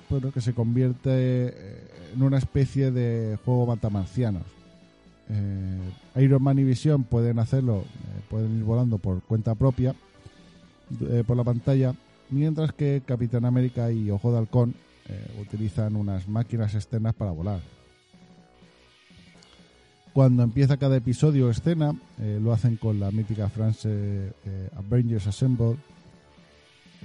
bueno, 0.09 0.30
que 0.30 0.40
se 0.40 0.54
convierte 0.54 1.48
en 2.14 2.22
una 2.22 2.38
especie 2.38 2.92
de 2.92 3.37
juego 3.44 3.66
matamarcianos. 3.66 4.60
Eh, 5.33 6.23
Iron 6.23 6.43
Man 6.43 6.59
y 6.59 6.64
Vision 6.64 7.05
pueden 7.05 7.38
hacerlo, 7.38 7.83
eh, 7.83 8.21
pueden 8.29 8.59
ir 8.59 8.64
volando 8.64 8.99
por 8.99 9.23
cuenta 9.23 9.55
propia 9.55 9.95
eh, 11.09 11.23
por 11.25 11.37
la 11.37 11.45
pantalla, 11.45 11.95
mientras 12.31 12.73
que 12.73 13.03
Capitán 13.07 13.45
América 13.45 13.93
y 13.93 14.11
Ojo 14.11 14.33
de 14.33 14.38
Halcón 14.38 14.75
utilizan 15.40 15.97
unas 15.97 16.29
máquinas 16.29 16.73
externas 16.77 17.14
para 17.14 17.33
volar. 17.33 17.59
Cuando 20.12 20.45
empieza 20.45 20.77
cada 20.77 20.99
episodio 20.99 21.49
o 21.49 21.51
escena, 21.51 21.97
lo 22.40 22.53
hacen 22.53 22.77
con 22.77 23.01
la 23.01 23.11
mítica 23.11 23.49
frase 23.49 24.33
Avengers 24.77 25.27
Assemble, 25.27 25.79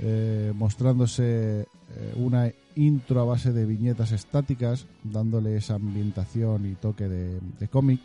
eh, 0.02 0.52
mostrándose 0.56 1.62
eh, 1.62 2.14
una 2.18 2.52
intro 2.76 3.22
a 3.22 3.26
base 3.26 3.54
de 3.54 3.66
viñetas 3.66 4.12
estáticas, 4.12 4.86
dándole 5.04 5.56
esa 5.58 5.76
ambientación 5.76 6.66
y 6.66 6.76
toque 6.76 7.08
de, 7.08 7.40
cómic, 7.70 8.02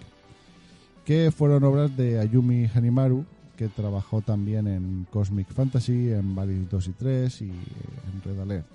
que 1.05 1.31
fueron 1.33 1.65
obras 1.65 1.97
de 1.97 2.19
Ayumi 2.21 2.67
Hanimaru, 2.73 3.25
que 3.57 3.69
trabajó 3.69 4.23
también 4.23 4.67
en 4.69 5.07
Cosmic 5.11 5.49
Fantasy, 5.53 6.11
en 6.13 6.35
Valis 6.35 6.71
2 6.71 6.89
y 6.89 6.93
3 6.93 7.43
y 7.43 7.45
en 7.51 8.23
Red 8.25 8.41
Alert. 8.41 8.67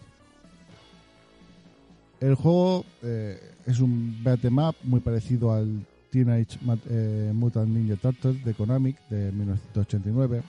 El 2.20 2.36
juego 2.36 2.86
eh, 3.04 3.40
es 3.66 3.80
un 3.80 4.24
beat'em 4.24 4.56
muy 4.84 5.00
parecido 5.00 5.54
al 5.54 5.86
Teenage 6.12 6.60
Mut- 6.66 6.80
eh, 6.90 7.32
Mutant 7.34 7.68
Ninja 7.70 7.96
Turtles 7.98 8.44
de 8.44 8.54
Konami 8.54 8.96
de 9.10 9.32
1989, 9.32 10.42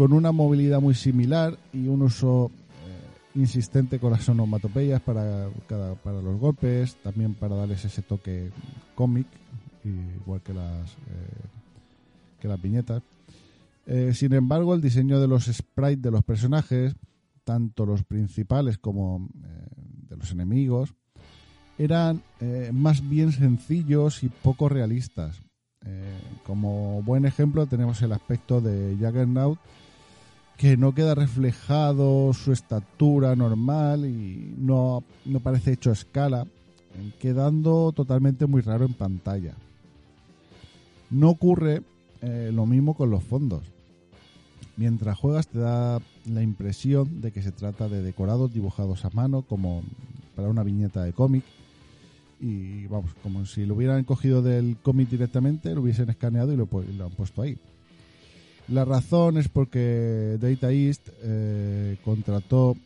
con 0.00 0.14
una 0.14 0.32
movilidad 0.32 0.80
muy 0.80 0.94
similar 0.94 1.58
y 1.74 1.86
un 1.86 2.00
uso 2.00 2.50
eh, 2.86 3.38
insistente 3.38 3.98
con 3.98 4.12
las 4.12 4.26
onomatopeyas 4.30 5.02
para, 5.02 5.50
cada, 5.68 5.94
para 5.94 6.22
los 6.22 6.40
golpes, 6.40 6.96
también 7.02 7.34
para 7.34 7.54
darles 7.54 7.84
ese 7.84 8.00
toque 8.00 8.50
cómic, 8.94 9.26
igual 9.84 10.40
que 10.40 10.54
las, 10.54 10.92
eh, 10.92 12.48
las 12.48 12.62
viñetas. 12.62 13.02
Eh, 13.84 14.12
sin 14.14 14.32
embargo, 14.32 14.74
el 14.74 14.80
diseño 14.80 15.20
de 15.20 15.28
los 15.28 15.44
sprites 15.44 16.00
de 16.00 16.10
los 16.10 16.24
personajes, 16.24 16.96
tanto 17.44 17.84
los 17.84 18.02
principales 18.02 18.78
como 18.78 19.28
de 20.08 20.16
los 20.16 20.32
enemigos, 20.32 20.94
eran 21.76 22.22
más 22.72 23.06
bien 23.06 23.32
sencillos 23.32 24.22
y 24.22 24.30
poco 24.30 24.70
realistas. 24.70 25.42
Como 26.46 27.02
buen 27.02 27.26
ejemplo 27.26 27.66
tenemos 27.66 28.00
el 28.00 28.12
aspecto 28.12 28.62
de 28.62 28.96
Juggernaut, 28.98 29.58
que 30.60 30.76
no 30.76 30.94
queda 30.94 31.14
reflejado 31.14 32.34
su 32.34 32.52
estatura 32.52 33.34
normal 33.34 34.04
y 34.04 34.54
no, 34.58 35.02
no 35.24 35.40
parece 35.40 35.72
hecho 35.72 35.88
a 35.88 35.94
escala, 35.94 36.42
eh, 36.42 37.12
quedando 37.18 37.92
totalmente 37.92 38.44
muy 38.44 38.60
raro 38.60 38.84
en 38.84 38.92
pantalla. 38.92 39.54
No 41.08 41.30
ocurre 41.30 41.80
eh, 42.20 42.50
lo 42.52 42.66
mismo 42.66 42.92
con 42.92 43.08
los 43.08 43.24
fondos. 43.24 43.62
Mientras 44.76 45.16
juegas 45.16 45.48
te 45.48 45.60
da 45.60 45.98
la 46.26 46.42
impresión 46.42 47.22
de 47.22 47.32
que 47.32 47.40
se 47.40 47.52
trata 47.52 47.88
de 47.88 48.02
decorados 48.02 48.52
dibujados 48.52 49.06
a 49.06 49.10
mano 49.14 49.40
como 49.40 49.82
para 50.36 50.50
una 50.50 50.62
viñeta 50.62 51.02
de 51.02 51.14
cómic 51.14 51.42
y 52.38 52.86
vamos, 52.88 53.12
como 53.22 53.46
si 53.46 53.64
lo 53.64 53.76
hubieran 53.76 54.04
cogido 54.04 54.42
del 54.42 54.76
cómic 54.82 55.08
directamente, 55.08 55.74
lo 55.74 55.80
hubiesen 55.80 56.10
escaneado 56.10 56.52
y 56.52 56.58
lo, 56.58 56.66
pu- 56.68 56.84
y 56.86 56.92
lo 56.98 57.06
han 57.06 57.12
puesto 57.12 57.40
ahí. 57.40 57.56
La 58.70 58.84
razón 58.84 59.36
es 59.36 59.48
porque 59.48 60.38
Data 60.40 60.70
East 60.70 61.08
eh, 61.22 61.96
contrató 62.04 62.76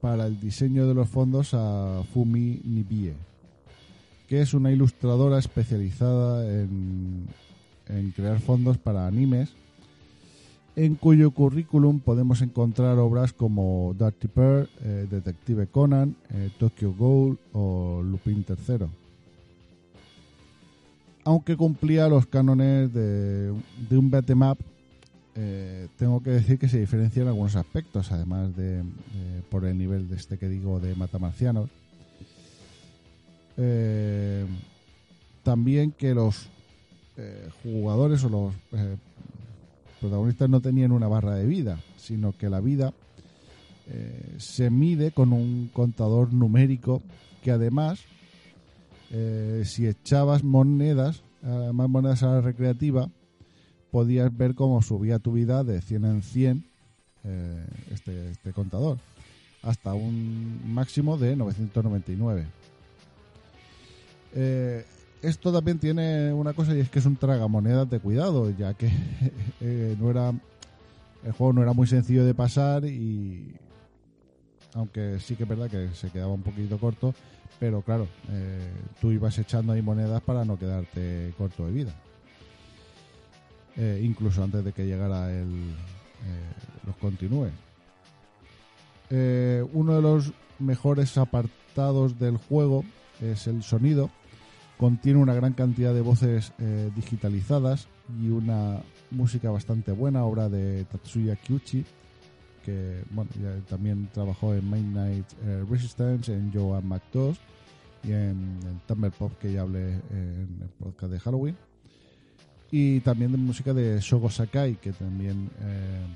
para 0.00 0.26
el 0.26 0.40
diseño 0.40 0.86
de 0.86 0.94
los 0.94 1.10
fondos 1.10 1.52
a 1.52 2.02
Fumi 2.14 2.58
Nibie, 2.64 3.12
que 4.28 4.40
es 4.40 4.54
una 4.54 4.72
ilustradora 4.72 5.38
especializada 5.38 6.50
en, 6.50 7.26
en 7.86 8.12
crear 8.12 8.40
fondos 8.40 8.78
para 8.78 9.06
animes, 9.06 9.52
en 10.74 10.94
cuyo 10.94 11.32
currículum 11.32 12.00
podemos 12.00 12.40
encontrar 12.40 12.98
obras 12.98 13.34
como 13.34 13.94
Dirty 13.98 14.28
Pearl, 14.28 14.70
eh, 14.84 15.06
Detective 15.10 15.66
Conan, 15.66 16.16
eh, 16.30 16.48
Tokyo 16.58 16.94
Ghoul 16.94 17.38
o 17.52 18.02
Lupin 18.02 18.42
III. 18.48 18.86
Aunque 21.24 21.56
cumplía 21.56 22.08
los 22.08 22.26
cánones 22.26 22.92
de, 22.92 23.52
de 23.88 23.98
un 23.98 24.10
beat'em 24.10 24.42
up, 24.42 24.58
eh, 25.36 25.88
tengo 25.96 26.22
que 26.22 26.30
decir 26.30 26.58
que 26.58 26.68
se 26.68 26.80
diferencia 26.80 27.22
en 27.22 27.28
algunos 27.28 27.54
aspectos, 27.56 28.10
además 28.12 28.54
de, 28.56 28.78
de- 28.78 28.82
por 29.50 29.64
el 29.64 29.78
nivel 29.78 30.08
de 30.08 30.16
este 30.16 30.36
que 30.36 30.48
digo 30.48 30.80
de 30.80 30.94
matamarcianos. 30.96 31.70
Eh, 33.56 34.46
también 35.42 35.92
que 35.92 36.14
los 36.14 36.48
eh, 37.16 37.48
jugadores 37.62 38.24
o 38.24 38.28
los 38.28 38.54
eh, 38.72 38.96
protagonistas 40.00 40.48
no 40.48 40.60
tenían 40.60 40.92
una 40.92 41.08
barra 41.08 41.34
de 41.36 41.46
vida, 41.46 41.78
sino 41.98 42.32
que 42.36 42.48
la 42.50 42.60
vida 42.60 42.92
eh, 43.88 44.34
se 44.38 44.70
mide 44.70 45.12
con 45.12 45.32
un 45.32 45.70
contador 45.72 46.32
numérico 46.32 47.02
que 47.42 47.50
además, 47.50 48.00
eh, 49.12 49.62
si 49.66 49.86
echabas 49.86 50.42
monedas, 50.42 51.22
eh, 51.42 51.70
más 51.72 51.88
monedas 51.88 52.22
a 52.22 52.28
la 52.28 52.40
recreativa, 52.40 53.10
podías 53.90 54.34
ver 54.34 54.54
cómo 54.54 54.80
subía 54.80 55.18
tu 55.18 55.32
vida 55.32 55.64
de 55.64 55.82
100 55.82 56.04
en 56.04 56.22
100 56.22 56.64
eh, 57.24 57.66
este, 57.92 58.30
este 58.30 58.52
contador, 58.52 58.98
hasta 59.62 59.92
un 59.92 60.60
máximo 60.72 61.18
de 61.18 61.36
999. 61.36 62.46
Eh, 64.34 64.86
esto 65.20 65.52
también 65.52 65.78
tiene 65.78 66.32
una 66.32 66.54
cosa 66.54 66.74
y 66.74 66.80
es 66.80 66.88
que 66.88 66.98
es 66.98 67.06
un 67.06 67.16
tragamonedas 67.16 67.88
de 67.90 68.00
cuidado, 68.00 68.50
ya 68.50 68.72
que 68.74 68.90
no 70.00 70.10
era 70.10 70.32
el 71.24 71.32
juego 71.32 71.52
no 71.52 71.62
era 71.62 71.72
muy 71.72 71.86
sencillo 71.86 72.24
de 72.24 72.34
pasar 72.34 72.84
y 72.84 73.54
aunque 74.74 75.18
sí 75.20 75.36
que 75.36 75.42
es 75.42 75.48
verdad 75.48 75.70
que 75.70 75.88
se 75.94 76.10
quedaba 76.10 76.32
un 76.32 76.42
poquito 76.42 76.78
corto, 76.78 77.14
pero 77.58 77.82
claro, 77.82 78.08
eh, 78.30 78.72
tú 79.00 79.12
ibas 79.12 79.38
echando 79.38 79.72
ahí 79.72 79.82
monedas 79.82 80.22
para 80.22 80.44
no 80.44 80.58
quedarte 80.58 81.32
corto 81.36 81.66
de 81.66 81.72
vida. 81.72 81.94
Eh, 83.76 84.00
incluso 84.02 84.42
antes 84.42 84.64
de 84.64 84.72
que 84.72 84.86
llegara 84.86 85.30
el, 85.30 85.46
eh, 85.46 86.52
los 86.86 86.96
continúes. 86.96 87.52
Uno 89.74 89.94
de 89.94 90.02
los 90.02 90.32
mejores 90.58 91.18
apartados 91.18 92.18
del 92.18 92.38
juego 92.38 92.82
es 93.20 93.46
el 93.46 93.62
sonido. 93.62 94.10
Contiene 94.78 95.20
una 95.20 95.34
gran 95.34 95.52
cantidad 95.52 95.92
de 95.92 96.00
voces 96.00 96.52
digitalizadas 96.96 97.88
y 98.22 98.30
una 98.30 98.80
música 99.10 99.50
bastante 99.50 99.92
buena, 99.92 100.24
obra 100.24 100.48
de 100.48 100.84
Tatsuya 100.86 101.36
Kyuchi, 101.36 101.84
que 102.64 103.02
bueno, 103.10 103.30
ya 103.40 103.56
también 103.68 104.08
trabajó 104.12 104.54
en 104.54 104.70
Midnight 104.70 105.26
eh, 105.44 105.64
Resistance, 105.68 106.32
en 106.32 106.52
Joe 106.52 106.76
and 106.76 106.86
Mac 106.86 107.02
2 107.12 107.38
y 108.04 108.12
en, 108.12 108.58
en 108.64 108.80
Tumblr 108.86 109.12
Pop, 109.12 109.32
que 109.40 109.52
ya 109.52 109.62
hablé 109.62 109.92
en 110.10 110.58
el 110.60 110.68
podcast 110.78 111.12
de 111.12 111.20
Halloween. 111.20 111.56
Y 112.70 113.00
también 113.00 113.32
de 113.32 113.38
música 113.38 113.74
de 113.74 114.00
Shogo 114.00 114.30
Sakai, 114.30 114.76
que 114.76 114.92
también 114.92 115.50
eh, 115.60 116.06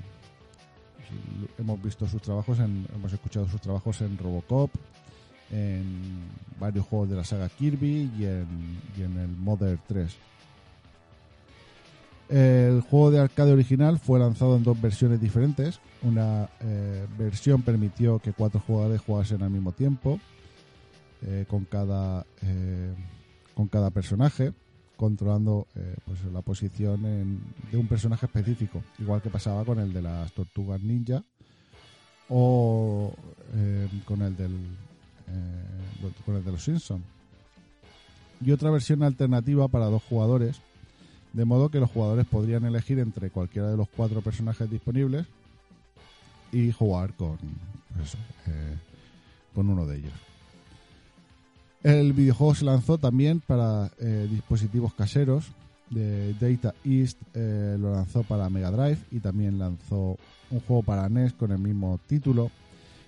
hemos 1.59 1.81
visto 1.81 2.07
sus 2.07 2.21
trabajos, 2.21 2.59
en, 2.59 2.87
hemos 2.95 3.13
escuchado 3.13 3.47
sus 3.47 3.61
trabajos 3.61 4.01
en 4.01 4.17
Robocop, 4.17 4.71
en 5.51 6.23
varios 6.59 6.85
juegos 6.85 7.09
de 7.09 7.15
la 7.15 7.23
saga 7.23 7.47
Kirby 7.47 8.11
y 8.17 8.25
en, 8.25 8.81
y 8.97 9.03
en 9.03 9.17
el 9.19 9.29
Mother 9.29 9.79
3. 9.87 10.17
El 12.29 12.81
juego 12.81 13.11
de 13.11 13.19
arcade 13.19 13.53
original 13.53 13.99
fue 13.99 14.19
lanzado 14.19 14.57
en 14.57 14.63
dos 14.63 14.79
versiones 14.81 15.21
diferentes. 15.21 15.79
Una 16.01 16.49
eh, 16.59 17.05
versión 17.17 17.61
permitió 17.61 18.19
que 18.19 18.33
cuatro 18.33 18.59
jugadores 18.59 19.01
jugasen 19.01 19.43
al 19.43 19.49
mismo 19.49 19.71
tiempo, 19.71 20.19
eh, 21.25 21.45
con 21.47 21.63
cada 21.65 22.25
eh, 22.41 22.93
con 23.55 23.67
cada 23.69 23.91
personaje, 23.91 24.51
controlando 24.97 25.67
eh, 25.75 25.95
pues 26.05 26.23
la 26.25 26.41
posición 26.41 27.01
de 27.71 27.77
un 27.77 27.87
personaje 27.87 28.25
específico, 28.25 28.83
igual 28.99 29.21
que 29.21 29.29
pasaba 29.29 29.63
con 29.63 29.79
el 29.79 29.93
de 29.93 30.01
las 30.01 30.31
tortugas 30.33 30.81
ninja 30.81 31.23
o 32.29 33.13
con 34.05 34.21
el 34.21 34.35
del 34.35 34.51
con 36.25 36.35
el 36.35 36.43
de 36.43 36.51
los 36.51 36.63
Simpsons. 36.63 37.03
Y 38.41 38.51
otra 38.51 38.69
versión 38.69 39.01
alternativa 39.01 39.67
para 39.69 39.85
dos 39.85 40.03
jugadores 40.03 40.61
de 41.33 41.45
modo 41.45 41.69
que 41.69 41.79
los 41.79 41.89
jugadores 41.89 42.25
podrían 42.25 42.65
elegir 42.65 42.99
entre 42.99 43.29
cualquiera 43.29 43.69
de 43.69 43.77
los 43.77 43.87
cuatro 43.89 44.21
personajes 44.21 44.69
disponibles 44.69 45.25
y 46.51 46.71
jugar 46.71 47.13
con, 47.13 47.37
pues 47.95 48.15
eh, 48.47 48.75
con 49.53 49.69
uno 49.69 49.85
de 49.85 49.97
ellos. 49.97 50.13
El 51.83 52.13
videojuego 52.13 52.55
se 52.55 52.65
lanzó 52.65 52.97
también 52.97 53.39
para 53.39 53.91
eh, 53.99 54.27
dispositivos 54.29 54.93
caseros. 54.93 55.45
Data 55.89 56.73
East 56.83 57.17
eh, 57.33 57.77
lo 57.79 57.93
lanzó 57.93 58.23
para 58.23 58.49
Mega 58.49 58.71
Drive 58.71 58.97
y 59.09 59.19
también 59.19 59.57
lanzó 59.57 60.17
un 60.49 60.59
juego 60.67 60.83
para 60.83 61.07
NES 61.07 61.33
con 61.33 61.51
el 61.51 61.59
mismo 61.59 61.99
título. 62.07 62.51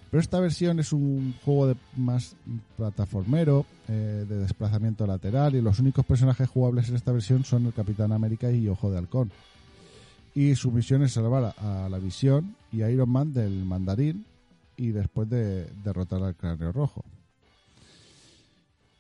Pero 0.09 0.21
esta 0.21 0.39
versión 0.39 0.79
es 0.79 0.91
un 0.91 1.35
juego 1.45 1.67
de 1.67 1.75
más 1.95 2.35
plataformero, 2.77 3.65
eh, 3.87 4.25
de 4.27 4.39
desplazamiento 4.39 5.05
lateral, 5.05 5.55
y 5.55 5.61
los 5.61 5.79
únicos 5.79 6.05
personajes 6.05 6.49
jugables 6.49 6.89
en 6.89 6.95
esta 6.95 7.11
versión 7.11 7.43
son 7.43 7.67
el 7.67 7.73
Capitán 7.73 8.11
América 8.11 8.51
y 8.51 8.67
Ojo 8.67 8.89
de 8.89 8.97
Halcón. 8.97 9.31
Y 10.33 10.55
su 10.55 10.71
misión 10.71 11.03
es 11.03 11.13
salvar 11.13 11.53
a, 11.57 11.89
la 11.89 11.99
Visión 11.99 12.55
y 12.71 12.81
a 12.81 12.89
Iron 12.89 13.09
Man 13.09 13.33
del 13.33 13.65
Mandarín 13.65 14.25
y 14.77 14.89
después 14.89 15.29
de 15.29 15.67
derrotar 15.83 16.23
al 16.23 16.35
Cráneo 16.35 16.71
Rojo. 16.71 17.03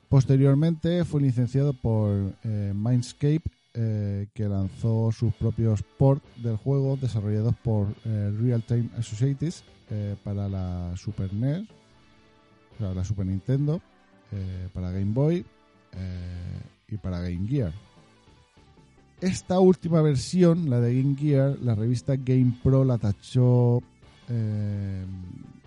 Posteriormente 0.09 1.05
fue 1.05 1.21
licenciado 1.21 1.73
por 1.73 2.33
eh, 2.43 2.73
Mindscape, 2.75 3.43
eh, 3.81 4.27
que 4.33 4.49
lanzó 4.49 5.09
sus 5.13 5.33
propios 5.35 5.83
ports 5.83 6.25
del 6.43 6.57
juego 6.57 6.97
desarrollados 6.97 7.55
por 7.63 7.87
eh, 8.03 8.29
Real 8.37 8.61
Time 8.61 8.89
Associates 8.97 9.63
eh, 9.89 10.17
para 10.21 10.49
la 10.49 10.91
Super 10.97 11.33
NES, 11.33 11.65
sea, 12.77 12.93
la 12.93 13.05
Super 13.05 13.25
Nintendo, 13.25 13.79
eh, 14.33 14.67
para 14.73 14.91
Game 14.91 15.13
Boy 15.13 15.45
y 16.89 16.97
para 16.97 17.21
Game 17.21 17.47
Gear. 17.47 17.71
Esta 19.21 19.59
última 19.61 20.01
versión, 20.01 20.69
la 20.69 20.81
de 20.81 21.01
Game 21.01 21.15
Gear, 21.15 21.57
la 21.61 21.73
revista 21.73 22.17
Game 22.17 22.59
Pro 22.61 22.83
la 22.83 22.97
tachó, 22.97 23.81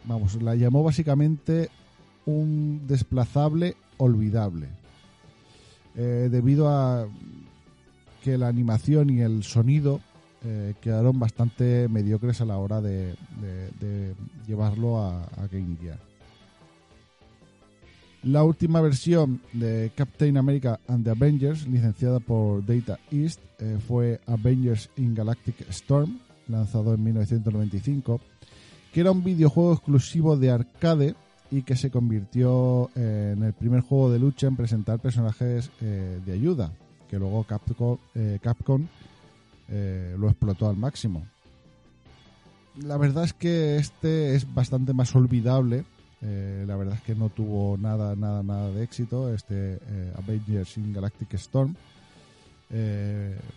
vamos, 0.05 0.43
la 0.43 0.55
llamó 0.55 0.85
básicamente 0.85 1.71
un 2.27 2.83
desplazable 2.87 3.75
olvidable. 3.97 4.69
Debido 5.95 6.69
a 6.69 7.09
que 8.23 8.39
la 8.39 8.49
animación 8.49 9.11
y 9.11 9.21
el 9.21 9.43
sonido 9.43 10.01
eh, 10.45 10.75
quedaron 10.81 11.19
bastante 11.19 11.89
mediocres 11.89 12.41
a 12.41 12.45
la 12.45 12.59
hora 12.59 12.81
de, 12.81 13.15
llevarlo 14.47 15.01
a, 15.01 15.29
Game 15.51 15.77
Gear. 15.81 15.99
La 18.25 18.45
última 18.45 18.81
versión 18.81 19.41
de 19.53 19.91
Captain 19.97 20.37
America 20.37 20.79
and 20.87 21.05
the 21.05 21.11
Avengers, 21.11 21.67
licenciada 21.67 22.21
por 22.21 22.65
Data 22.65 22.99
East, 23.11 23.41
eh, 23.59 23.79
fue 23.87 24.21
Avengers 24.27 24.91
in 24.97 25.15
Galactic 25.15 25.69
Storm, 25.71 26.21
lanzado 26.49 26.95
en 26.95 27.03
1995, 27.03 28.21
que 28.93 29.01
era 29.01 29.11
un 29.11 29.25
videojuego 29.25 29.75
exclusivo 29.75 30.37
de 30.37 30.51
arcade 30.51 31.15
y 31.51 31.63
que 31.63 31.77
se 31.77 31.91
convirtió 31.91 32.91
eh, 32.95 33.35
en 33.37 33.43
el 33.43 33.53
primer 33.53 33.81
juego 33.81 34.11
de 34.11 34.21
lucha 34.21 34.47
en 34.47 34.57
presentar 34.57 35.01
personajes 35.01 35.71
de 35.81 36.33
ayuda, 36.33 36.73
que 37.13 37.19
luego 37.19 37.45
Capcom, 37.45 37.99
eh, 38.15 38.39
Capcom 38.41 38.87
eh, 39.69 40.17
lo 40.19 40.31
explotó 40.31 40.67
al 40.67 40.79
máximo. 40.79 41.27
La 42.83 42.97
verdad 42.97 43.25
es 43.25 43.35
que 43.35 43.77
este 43.77 44.35
es 44.35 44.55
bastante 44.55 44.95
más 44.95 45.15
olvidable. 45.15 45.85
eh, 46.23 46.65
la 46.67 46.75
verdad 46.75 46.95
es 46.95 47.03
que 47.03 47.15
no 47.15 47.29
tuvo 47.29 47.77
nada, 47.77 48.17
nada, 48.17 48.43
nada 48.43 48.71
de 48.71 48.83
éxito. 48.83 49.35
Este 49.35 49.79
Avengers 50.17 50.79
in 50.79 50.95
Galactic 50.95 51.35
Storm 51.35 51.75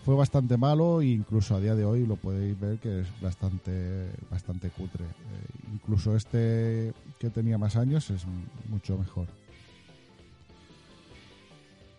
fue 0.04 0.16
bastante 0.16 0.58
malo 0.58 1.00
e 1.00 1.06
incluso 1.06 1.56
a 1.56 1.62
día 1.62 1.76
de 1.76 1.86
hoy 1.86 2.06
lo 2.06 2.18
podéis 2.18 2.60
ver 2.60 2.78
que 2.80 3.00
es 3.00 3.08
bastante, 3.22 4.10
bastante 4.30 4.70
cutre. 4.70 5.06
Incluso 5.74 6.14
este 6.18 6.92
que 7.20 7.30
tenía 7.30 7.58
más 7.58 7.78
años 7.78 8.10
es 8.10 8.26
mucho 8.68 8.98
mejor. 8.98 9.28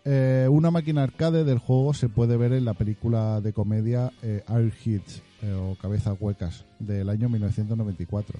Eh, 0.09 0.47
una 0.49 0.71
máquina 0.71 1.03
arcade 1.03 1.43
del 1.43 1.57
juego 1.57 1.93
se 1.93 2.07
puede 2.07 2.37
ver 2.37 2.53
en 2.53 2.63
la 2.63 2.73
película 2.73 3.41
de 3.41 3.51
comedia 3.51 4.13
eh, 4.23 4.41
Airheads 4.47 5.21
eh, 5.41 5.51
o 5.51 5.75
Cabezas 5.75 6.15
Huecas 6.17 6.63
del 6.79 7.09
año 7.09 7.27
1994. 7.27 8.39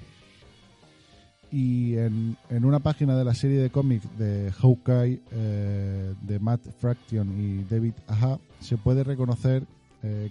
Y 1.52 1.98
en, 1.98 2.38
en 2.50 2.64
una 2.64 2.80
página 2.80 3.18
de 3.18 3.26
la 3.26 3.34
serie 3.34 3.60
de 3.60 3.70
cómics 3.70 4.08
de 4.18 4.54
Hawkeye 4.54 5.20
eh, 5.32 6.14
de 6.22 6.40
Matt 6.40 6.62
Fraction 6.80 7.34
y 7.38 7.66
David 7.66 7.96
Aja 8.08 8.40
se 8.62 8.78
puede 8.78 9.04
reconocer 9.04 9.64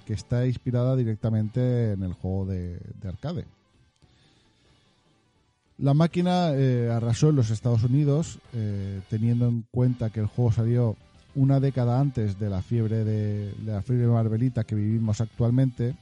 que 0.07 0.14
está 0.14 0.46
inspirada 0.46 0.96
directamente 0.96 1.92
en 1.92 2.03
el 2.03 2.14
juego 2.14 2.46
de, 2.46 2.81
de 3.03 3.09
arcade. 3.09 3.44
La 5.77 5.92
máquina 5.92 6.46
arrasó 6.94 7.29
en 7.29 7.37
los 7.37 7.51
Estados 7.51 7.85
Unidos, 7.85 8.38
teniendo 9.11 9.49
en 9.49 9.66
cuenta 9.70 10.09
que 10.09 10.20
el 10.20 10.27
juego 10.27 10.51
salió 10.51 10.96
una 11.37 11.61
década 11.61 12.01
antes 12.01 12.38
de 12.38 12.51
la 12.51 12.62
fiebre 12.62 13.05
de, 13.05 13.53
la 13.64 13.83
fiebre 13.83 14.07
Marvelita 14.07 14.64
que 14.64 14.75
vivimos 14.75 15.20
actualmente. 15.20 15.94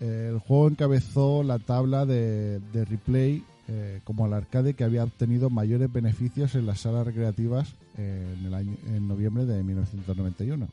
Eh, 0.00 0.30
el 0.32 0.38
juego 0.40 0.68
encabezó 0.68 1.42
la 1.42 1.58
tabla 1.58 2.04
de, 2.04 2.60
replay 2.72 3.42
eh, 3.68 4.00
como 4.04 4.26
el 4.26 4.32
arcade 4.32 4.74
que 4.74 4.84
había 4.84 5.04
obtenido 5.04 5.50
mayores 5.50 5.92
beneficios 5.92 6.54
en 6.56 6.66
las 6.66 6.80
salas 6.80 7.06
recreativas 7.06 7.74
eh, 7.96 8.34
en, 8.38 8.46
el 8.46 8.54
año, 8.54 8.76
en 8.88 9.08
noviembre 9.08 9.46
de 9.46 9.62
1991. 9.62 10.68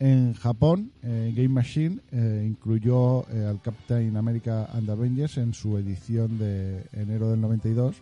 En 0.00 0.34
Japón, 0.34 0.90
Game 1.02 1.48
Machine 1.48 2.00
incluyó 2.44 3.26
al 3.28 3.62
Captain 3.62 4.16
America 4.16 4.68
and 4.72 4.90
Avengers 4.90 5.38
en 5.38 5.54
su 5.54 5.78
edición 5.78 6.36
de 6.36 6.84
enero 6.92 7.30
del 7.30 7.40
92 7.40 7.94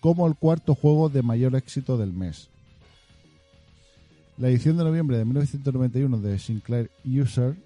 como 0.00 0.28
el 0.28 0.36
cuarto 0.36 0.76
juego 0.76 1.08
de 1.08 1.22
mayor 1.22 1.56
éxito 1.56 1.98
del 1.98 2.12
mes. 2.12 2.48
La 4.38 4.50
edición 4.50 4.76
de 4.76 4.84
noviembre 4.84 5.16
de 5.16 5.24
1991 5.24 6.18
de 6.18 6.38
Sinclair 6.38 6.90
User 7.06 7.56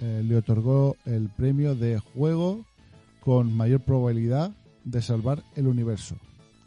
eh, 0.00 0.24
le 0.26 0.36
otorgó 0.36 0.96
el 1.04 1.28
premio 1.28 1.76
de 1.76 2.00
juego 2.00 2.64
con 3.20 3.52
mayor 3.52 3.80
probabilidad 3.82 4.50
de 4.82 5.02
salvar 5.02 5.44
el 5.54 5.68
universo, 5.68 6.16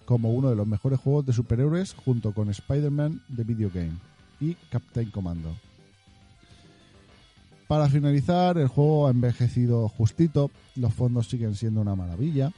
como 0.06 0.32
uno 0.32 0.50
de 0.50 0.56
los 0.56 0.66
mejores 0.66 1.02
juegos 1.02 1.26
de 1.26 1.34
superhéroes 1.34 1.94
junto 1.94 2.34
con 2.34 2.50
Spider-Man 2.50 3.22
The 3.36 3.44
Video 3.44 3.70
Game 3.70 3.98
y 4.40 4.56
Captain 4.70 5.12
Commando. 5.12 5.54
Para 7.68 7.90
finalizar, 7.90 8.58
el 8.58 8.70
juego 8.70 9.08
ha 9.08 9.12
envejecido 9.12 9.90
justito, 9.90 10.52
los 10.78 10.94
fondos 10.94 11.28
siguen 11.28 11.56
siendo 11.56 11.82
una 11.82 11.96
maravilla, 11.96 12.54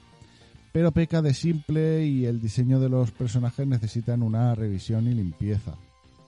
pero 0.72 0.92
peca 0.92 1.24
de 1.24 1.34
simple 1.34 2.06
y 2.06 2.26
el 2.26 2.40
diseño 2.40 2.80
de 2.80 2.90
los 2.90 3.10
personajes 3.10 3.66
necesitan 3.66 4.22
una 4.22 4.54
revisión 4.54 5.08
y 5.08 5.16
limpieza. 5.16 5.76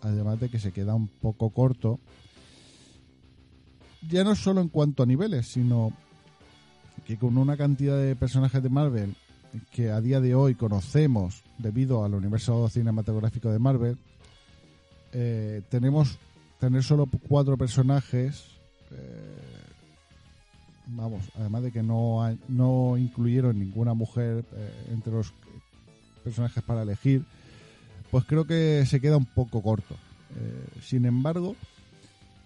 Además 0.03 0.39
de 0.39 0.49
que 0.49 0.59
se 0.59 0.71
queda 0.71 0.95
un 0.95 1.07
poco 1.07 1.49
corto, 1.49 1.99
ya 4.09 4.23
no 4.23 4.35
solo 4.35 4.61
en 4.61 4.69
cuanto 4.69 5.03
a 5.03 5.05
niveles, 5.05 5.47
sino 5.47 5.93
que 7.05 7.17
con 7.17 7.37
una 7.37 7.57
cantidad 7.57 7.97
de 7.97 8.15
personajes 8.15 8.61
de 8.61 8.69
Marvel 8.69 9.15
que 9.71 9.91
a 9.91 10.01
día 10.01 10.19
de 10.19 10.35
hoy 10.35 10.55
conocemos 10.55 11.43
debido 11.57 12.03
al 12.03 12.15
universo 12.15 12.67
cinematográfico 12.69 13.51
de 13.51 13.59
Marvel, 13.59 13.97
eh, 15.11 15.61
tenemos 15.69 16.17
tener 16.59 16.83
solo 16.83 17.07
cuatro 17.27 17.57
personajes. 17.57 18.45
eh, 18.91 19.63
vamos, 20.87 21.23
además 21.35 21.63
de 21.63 21.71
que 21.71 21.83
no, 21.83 22.19
no 22.47 22.97
incluyeron 22.97 23.59
ninguna 23.59 23.93
mujer 23.93 24.43
eh, 24.53 24.87
entre 24.91 25.13
los 25.13 25.33
personajes 26.23 26.63
para 26.63 26.81
elegir, 26.81 27.23
pues 28.13 28.25
creo 28.25 28.45
que 28.45 28.85
se 28.85 29.01
queda 29.01 29.17
un 29.17 29.25
poco 29.25 29.63
corto. 29.63 29.95
Eh, 30.35 30.65
sin 30.83 31.05
embargo, 31.05 31.55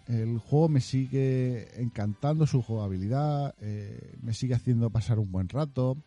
el 0.07 0.37
juego 0.39 0.69
me 0.69 0.79
sigue 0.79 1.67
encantando 1.81 2.47
su 2.47 2.61
jugabilidad, 2.61 3.53
eh, 3.59 4.15
me 4.21 4.33
sigue 4.33 4.53
haciendo 4.53 4.89
pasar 4.89 5.19
un 5.19 5.29
buen 5.29 5.49
rato. 5.49 5.97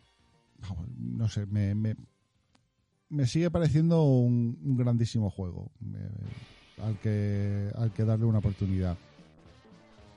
No 0.97 1.29
sé, 1.29 1.45
me, 1.45 1.75
me, 1.75 3.27
sigue 3.27 3.51
pareciendo 3.51 4.03
un, 4.03 4.57
un 4.65 4.77
grandísimo 4.77 5.29
juego 5.29 5.69
eh, 5.93 6.81
al, 6.83 6.97
que, 6.97 7.71
al 7.75 7.93
que 7.93 8.03
darle 8.03 8.25
una 8.25 8.39
oportunidad. 8.39 8.97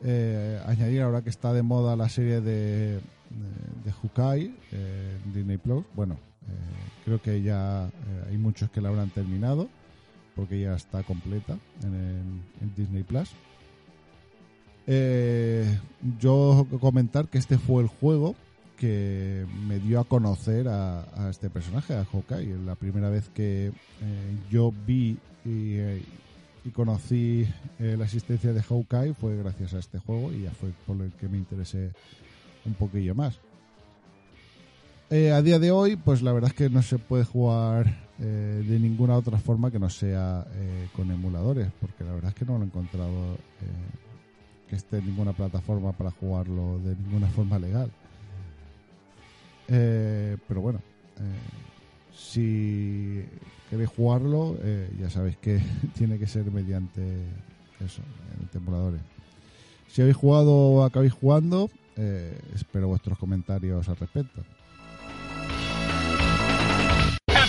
Eh, 0.02 0.58
añadir 0.64 1.02
ahora 1.02 1.20
que 1.20 1.28
está 1.28 1.52
de 1.52 1.62
moda 1.62 1.96
la 1.96 2.08
serie 2.08 2.40
de, 2.40 2.94
de, 2.94 3.00
de 3.84 3.94
Hukai 4.02 4.54
Disney 5.34 5.58
Plus. 5.58 5.84
Bueno, 5.94 6.16
creo 7.04 7.20
que 7.20 7.42
ya 7.42 7.86
eh, 7.88 8.24
hay 8.30 8.38
muchos 8.38 8.70
que 8.70 8.80
la 8.80 8.88
habrán 8.88 9.10
terminado 9.10 9.68
porque 10.34 10.60
ya 10.60 10.74
está 10.74 11.02
completa 11.02 11.56
en, 11.82 11.94
el- 11.94 12.62
en 12.62 12.74
Disney 12.76 13.02
Plus. 13.04 13.30
Eh, 14.86 15.78
yo 16.18 16.66
comentar 16.80 17.28
que 17.28 17.38
este 17.38 17.58
fue 17.58 17.82
el 17.82 17.88
juego 17.88 18.34
que 18.76 19.46
me 19.66 19.78
dio 19.78 20.00
a 20.00 20.04
conocer 20.04 20.66
a, 20.68 21.04
este 21.30 21.48
personaje, 21.48 21.94
a 21.94 22.04
Hawkeye. 22.04 22.56
La 22.66 22.74
primera 22.74 23.08
vez 23.08 23.28
que 23.30 23.68
eh, 23.68 23.72
yo 24.50 24.72
vi 24.86 25.16
y, 25.44 25.74
eh, 25.76 26.02
conocí 26.72 27.46
la 27.78 28.04
existencia 28.04 28.52
de 28.54 28.62
Hawkeye 28.62 29.12
fue 29.12 29.36
gracias 29.36 29.74
a 29.74 29.78
este 29.78 29.98
juego 29.98 30.32
y 30.32 30.42
ya 30.44 30.50
fue 30.50 30.70
por 30.86 31.00
el 31.02 31.12
que 31.12 31.28
me 31.28 31.36
interesé 31.36 31.90
un 32.64 32.72
poquillo 32.74 33.14
más. 33.14 33.38
Eh, 35.10 35.32
a 35.32 35.42
día 35.42 35.58
de 35.58 35.70
hoy, 35.70 35.96
pues 35.96 36.22
la 36.22 36.32
verdad 36.32 36.50
es 36.50 36.56
que 36.56 36.70
no 36.70 36.82
se 36.82 36.98
puede 36.98 37.24
jugar 37.24 37.94
eh, 38.18 38.64
de 38.66 38.78
ninguna 38.80 39.16
otra 39.16 39.38
forma 39.38 39.70
que 39.70 39.78
no 39.78 39.90
sea 39.90 40.46
eh, 40.54 40.88
con 40.96 41.10
emuladores, 41.10 41.68
porque 41.78 42.04
la 42.04 42.12
verdad 42.12 42.30
es 42.30 42.34
que 42.34 42.46
no 42.46 42.56
lo 42.56 42.64
he 42.64 42.66
encontrado 42.66 43.36
que 44.68 44.76
esté 44.76 44.98
en 44.98 45.06
ninguna 45.06 45.34
plataforma 45.34 45.92
para 45.92 46.10
jugarlo 46.10 46.78
de 46.78 46.96
ninguna 46.96 47.28
forma 47.36 47.58
legal. 47.58 47.90
Pero 49.66 50.60
bueno, 50.60 50.80
si 52.14 53.24
queréis 53.68 53.90
jugarlo, 53.90 54.56
ya 54.98 55.10
sabéis 55.10 55.36
que 55.36 55.60
tiene 55.94 56.18
que 56.18 56.26
ser 56.26 56.50
mediante 56.50 57.02
eso, 57.84 58.02
mediante 58.30 58.58
emuladores. 58.58 59.00
Si 59.88 60.00
habéis 60.00 60.16
jugado 60.16 60.50
o 60.50 60.84
acabáis 60.84 61.12
jugando, 61.12 61.70
espero 62.54 62.88
vuestros 62.88 63.18
comentarios 63.18 63.88
al 63.88 63.96
respecto. 63.96 64.42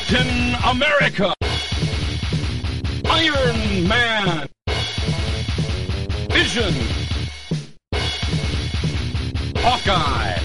Captain 0.08 0.54
America, 0.70 1.34
Iron 3.10 3.88
Man, 3.88 4.48
Vision, 6.30 6.74
Hawkeye, 9.58 10.45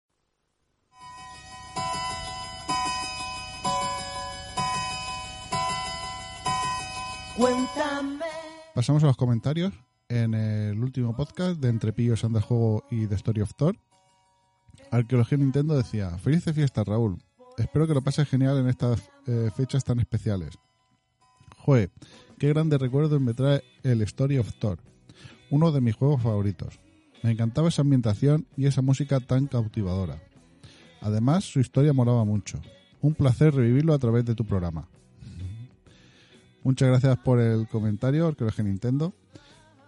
Cuéntame. 7.41 8.23
Pasamos 8.75 9.03
a 9.03 9.07
los 9.07 9.17
comentarios. 9.17 9.73
En 10.09 10.35
el 10.35 10.79
último 10.79 11.15
podcast 11.15 11.59
de 11.59 11.69
Entre 11.69 11.91
Pillos 11.91 12.23
Anda 12.23 12.39
Juego 12.39 12.85
y 12.91 13.07
The 13.07 13.15
Story 13.15 13.41
of 13.41 13.55
Thor, 13.55 13.75
Arqueología 14.91 15.39
Nintendo 15.39 15.75
decía: 15.75 16.11
Felices 16.19 16.53
fiestas, 16.53 16.85
Raúl. 16.85 17.17
Espero 17.57 17.87
que 17.87 17.95
lo 17.95 18.03
pases 18.03 18.29
genial 18.29 18.59
en 18.59 18.67
estas 18.67 19.09
eh, 19.25 19.49
fechas 19.55 19.83
tan 19.83 19.99
especiales. 19.99 20.59
Joe, 21.57 21.89
qué 22.37 22.49
grandes 22.49 22.79
recuerdos 22.79 23.19
me 23.19 23.33
trae 23.33 23.63
el 23.81 24.03
Story 24.03 24.37
of 24.37 24.53
Thor, 24.59 24.77
uno 25.49 25.71
de 25.71 25.81
mis 25.81 25.95
juegos 25.95 26.21
favoritos. 26.21 26.79
Me 27.23 27.31
encantaba 27.31 27.69
esa 27.69 27.81
ambientación 27.81 28.45
y 28.55 28.67
esa 28.67 28.83
música 28.83 29.19
tan 29.19 29.47
cautivadora. 29.47 30.21
Además, 31.01 31.45
su 31.45 31.59
historia 31.59 31.91
molaba 31.91 32.23
mucho. 32.23 32.61
Un 33.01 33.15
placer 33.15 33.55
revivirlo 33.55 33.95
a 33.95 33.99
través 33.99 34.25
de 34.25 34.35
tu 34.35 34.45
programa. 34.45 34.90
Muchas 36.63 36.89
gracias 36.89 37.17
por 37.17 37.39
el 37.39 37.67
comentario, 37.67 38.27
Arqueología 38.27 38.63
Nintendo. 38.63 39.13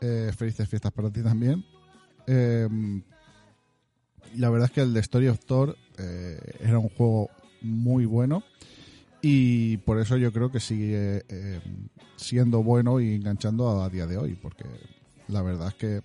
Eh, 0.02 0.32
felices 0.36 0.68
fiestas 0.68 0.92
para 0.92 1.12
ti 1.12 1.22
también. 1.22 1.64
Eh, 2.28 2.68
la 4.36 4.50
verdad 4.50 4.70
es 4.70 4.72
que 4.72 4.82
el 4.82 4.94
de 4.94 5.00
Story 5.02 5.28
of 5.28 5.40
Thor 5.46 5.78
eh, 5.98 6.40
era 6.62 6.80
un 6.80 6.90
juego 6.90 7.30
muy 7.62 8.06
bueno 8.06 8.44
y 9.22 9.78
por 9.78 10.00
eso 10.00 10.18
yo 10.18 10.34
creo 10.34 10.52
que 10.52 10.60
sigue 10.60 11.24
eh, 11.30 11.62
siendo 12.18 12.64
bueno 12.64 13.00
y 13.00 13.16
enganchando 13.16 13.82
a, 13.82 13.90
día 13.90 14.06
de 14.06 14.18
hoy, 14.18 14.36
porque 14.36 14.66
la 15.28 15.42
verdad 15.42 15.70
es 15.70 15.76
que 15.76 16.02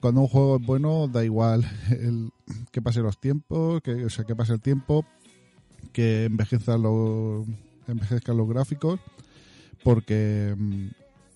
cuando 0.00 0.22
un 0.22 0.28
juego 0.28 0.56
es 0.56 0.66
bueno 0.66 1.08
da 1.08 1.24
igual 1.24 1.64
el, 1.90 2.30
que 2.70 2.80
pase 2.80 3.00
los 3.00 3.18
tiempos, 3.18 3.82
que, 3.82 4.06
o 4.06 4.10
sea, 4.10 4.24
que 4.24 4.34
pase 4.34 4.54
el 4.54 4.60
tiempo, 4.60 5.04
que 5.92 6.24
envejezcan 6.24 6.82
los, 6.82 7.46
envejezcan 7.86 8.36
los 8.36 8.48
gráficos, 8.48 9.00
porque 9.82 10.54
mm, 10.56 10.86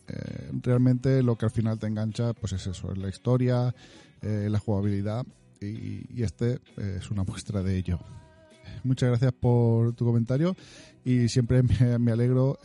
eh, 0.08 0.50
realmente 0.62 1.22
lo 1.22 1.36
que 1.36 1.46
al 1.46 1.50
final 1.50 1.78
te 1.78 1.86
engancha 1.86 2.34
pues 2.34 2.52
es 2.52 2.66
eso, 2.66 2.92
es 2.92 2.98
la 2.98 3.08
historia, 3.08 3.74
eh, 4.20 4.48
la 4.50 4.58
jugabilidad 4.58 5.24
y, 5.60 6.22
este 6.22 6.60
eh, 6.76 6.98
es 6.98 7.10
una 7.10 7.24
muestra 7.26 7.62
de 7.62 7.76
ello. 7.76 7.98
Muchas 8.82 9.08
gracias 9.08 9.32
por 9.32 9.94
tu 9.94 10.04
comentario 10.04 10.56
y 11.04 11.28
siempre 11.28 11.62
me, 11.98 12.12
alegro 12.12 12.58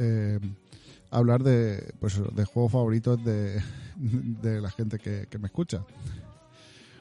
hablar 1.12 1.44
de, 1.44 1.94
pues, 2.00 2.22
de 2.36 2.46
juegos 2.46 2.74
favoritos 2.74 3.24
de, 3.24 3.62
de 3.98 4.62
la 4.62 4.70
gente 4.70 4.98
que, 4.98 5.28
me 5.40 5.48
escucha. 5.48 5.86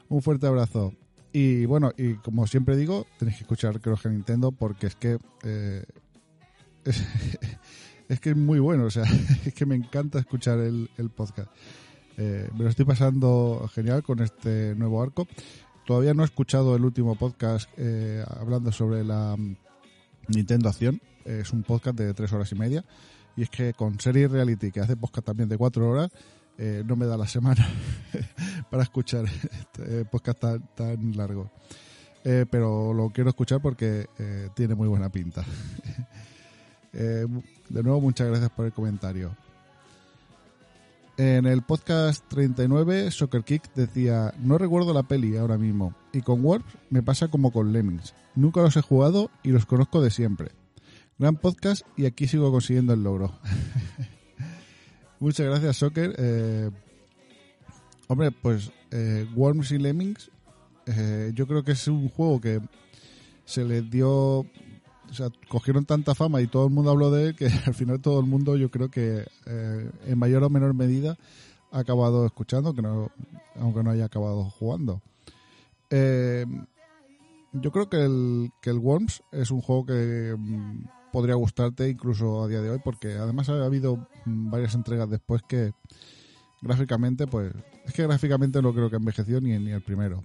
Un 0.07 0.21
fuerte 0.21 0.47
abrazo. 0.47 0.93
Y 1.31 1.65
bueno, 1.65 1.91
y 1.97 2.15
como 2.15 2.47
siempre 2.47 2.75
digo, 2.75 3.05
tenéis 3.19 3.37
que 3.37 3.43
escuchar 3.43 3.81
creo 3.81 3.97
que 3.97 4.09
Nintendo 4.09 4.51
porque 4.51 4.87
es 4.87 4.95
que 4.95 5.17
es 8.09 8.19
que 8.19 8.31
es 8.31 8.35
muy 8.35 8.59
bueno, 8.59 8.85
o 8.85 8.91
sea, 8.91 9.03
es 9.45 9.53
que 9.53 9.65
me 9.65 9.75
encanta 9.75 10.19
escuchar 10.19 10.59
el, 10.59 10.89
podcast. 11.15 11.49
Eh, 12.17 12.49
me 12.57 12.65
lo 12.65 12.69
estoy 12.69 12.85
pasando 12.85 13.69
genial 13.73 14.03
con 14.03 14.19
este 14.19 14.75
nuevo 14.75 15.01
arco. 15.01 15.27
Todavía 15.85 16.13
no 16.13 16.23
he 16.23 16.25
escuchado 16.25 16.75
el 16.75 16.83
último 16.83 17.15
podcast 17.15 17.69
eh, 17.77 18.23
hablando 18.27 18.71
sobre 18.71 19.03
la 19.03 19.35
mm, 19.37 19.55
Nintendo 20.27 20.69
Acción. 20.69 21.01
Eh, 21.25 21.39
es 21.41 21.53
un 21.53 21.63
podcast 21.63 21.97
de 21.97 22.13
tres 22.13 22.33
horas 22.33 22.51
y 22.51 22.55
media. 22.55 22.83
Y 23.37 23.43
es 23.43 23.49
que 23.49 23.73
con 23.73 23.99
Serie 23.99 24.27
Reality, 24.27 24.71
que 24.71 24.81
hace 24.81 24.97
podcast 24.97 25.27
también 25.27 25.47
de 25.47 25.57
cuatro 25.57 25.89
horas, 25.89 26.09
eh, 26.57 26.83
no 26.85 26.97
me 26.97 27.05
da 27.05 27.15
la 27.15 27.25
semana 27.25 27.65
para 28.69 28.83
escuchar 28.83 29.23
este 29.25 30.03
podcast 30.03 30.39
tan, 30.39 30.75
tan 30.75 31.15
largo. 31.15 31.49
Eh, 32.23 32.45
pero 32.49 32.93
lo 32.93 33.09
quiero 33.11 33.29
escuchar 33.29 33.61
porque 33.61 34.07
eh, 34.17 34.49
tiene 34.55 34.75
muy 34.75 34.87
buena 34.87 35.09
pinta. 35.09 35.43
Eh, 36.93 37.25
de 37.69 37.83
nuevo, 37.83 38.01
muchas 38.01 38.27
gracias 38.27 38.49
por 38.51 38.65
el 38.65 38.73
comentario. 38.73 39.35
En 41.17 41.45
el 41.45 41.63
podcast 41.63 42.23
39, 42.29 43.11
Soccer 43.11 43.43
Kick 43.43 43.73
decía, 43.73 44.33
no 44.39 44.57
recuerdo 44.57 44.93
la 44.93 45.03
peli 45.03 45.35
ahora 45.35 45.57
mismo, 45.57 45.93
y 46.13 46.21
con 46.21 46.43
Warp 46.45 46.65
me 46.89 47.03
pasa 47.03 47.27
como 47.27 47.51
con 47.51 47.73
Lemmings. 47.73 48.13
Nunca 48.35 48.61
los 48.61 48.77
he 48.77 48.81
jugado 48.81 49.29
y 49.43 49.49
los 49.49 49.65
conozco 49.65 50.01
de 50.01 50.11
siempre. 50.11 50.51
Gran 51.17 51.35
podcast 51.35 51.85
y 51.97 52.05
aquí 52.05 52.25
sigo 52.25 52.51
consiguiendo 52.51 52.93
el 52.93 53.03
logro. 53.03 53.37
Muchas 55.19 55.45
gracias, 55.47 55.75
Soccer. 55.75 56.15
Eh, 56.17 56.69
hombre, 58.07 58.31
pues 58.31 58.71
eh, 58.91 59.27
Worms 59.35 59.71
y 59.71 59.77
Lemmings, 59.77 60.31
eh, 60.85 61.31
yo 61.35 61.45
creo 61.47 61.65
que 61.65 61.73
es 61.73 61.87
un 61.89 62.07
juego 62.07 62.39
que 62.39 62.61
se 63.43 63.65
les 63.65 63.89
dio 63.91 64.45
o 65.09 65.13
sea, 65.13 65.29
cogieron 65.47 65.85
tanta 65.85 66.15
fama 66.15 66.41
y 66.41 66.47
todo 66.47 66.65
el 66.65 66.73
mundo 66.73 66.91
habló 66.91 67.11
de 67.11 67.27
él 67.27 67.35
que 67.35 67.47
al 67.65 67.73
final 67.73 67.99
todo 68.01 68.19
el 68.19 68.25
mundo 68.25 68.55
yo 68.55 68.69
creo 68.69 68.89
que 68.89 69.25
eh, 69.45 69.91
en 70.05 70.19
mayor 70.19 70.43
o 70.43 70.49
menor 70.49 70.73
medida 70.73 71.17
ha 71.71 71.79
acabado 71.79 72.25
escuchando, 72.25 72.73
que 72.73 72.81
no, 72.81 73.11
aunque 73.55 73.83
no 73.83 73.91
haya 73.91 74.05
acabado 74.05 74.45
jugando. 74.45 75.01
Eh, 75.89 76.45
yo 77.53 77.71
creo 77.71 77.89
que 77.89 78.03
el, 78.03 78.51
que 78.61 78.69
el 78.69 78.77
Worms 78.77 79.23
es 79.31 79.51
un 79.51 79.61
juego 79.61 79.85
que 79.87 80.35
mm, 80.37 80.83
podría 81.11 81.35
gustarte 81.35 81.89
incluso 81.89 82.43
a 82.43 82.47
día 82.47 82.61
de 82.61 82.69
hoy 82.69 82.79
porque 82.83 83.13
además 83.13 83.49
ha 83.49 83.63
habido 83.63 83.97
mm, 84.25 84.51
varias 84.51 84.75
entregas 84.75 85.09
después 85.09 85.41
que 85.47 85.73
gráficamente 86.61 87.25
pues 87.25 87.53
es 87.85 87.93
que 87.93 88.03
gráficamente 88.03 88.61
no 88.61 88.73
creo 88.73 88.89
que 88.89 88.97
envejeció 88.97 89.41
ni, 89.41 89.57
ni 89.57 89.71
el 89.71 89.81
primero 89.81 90.23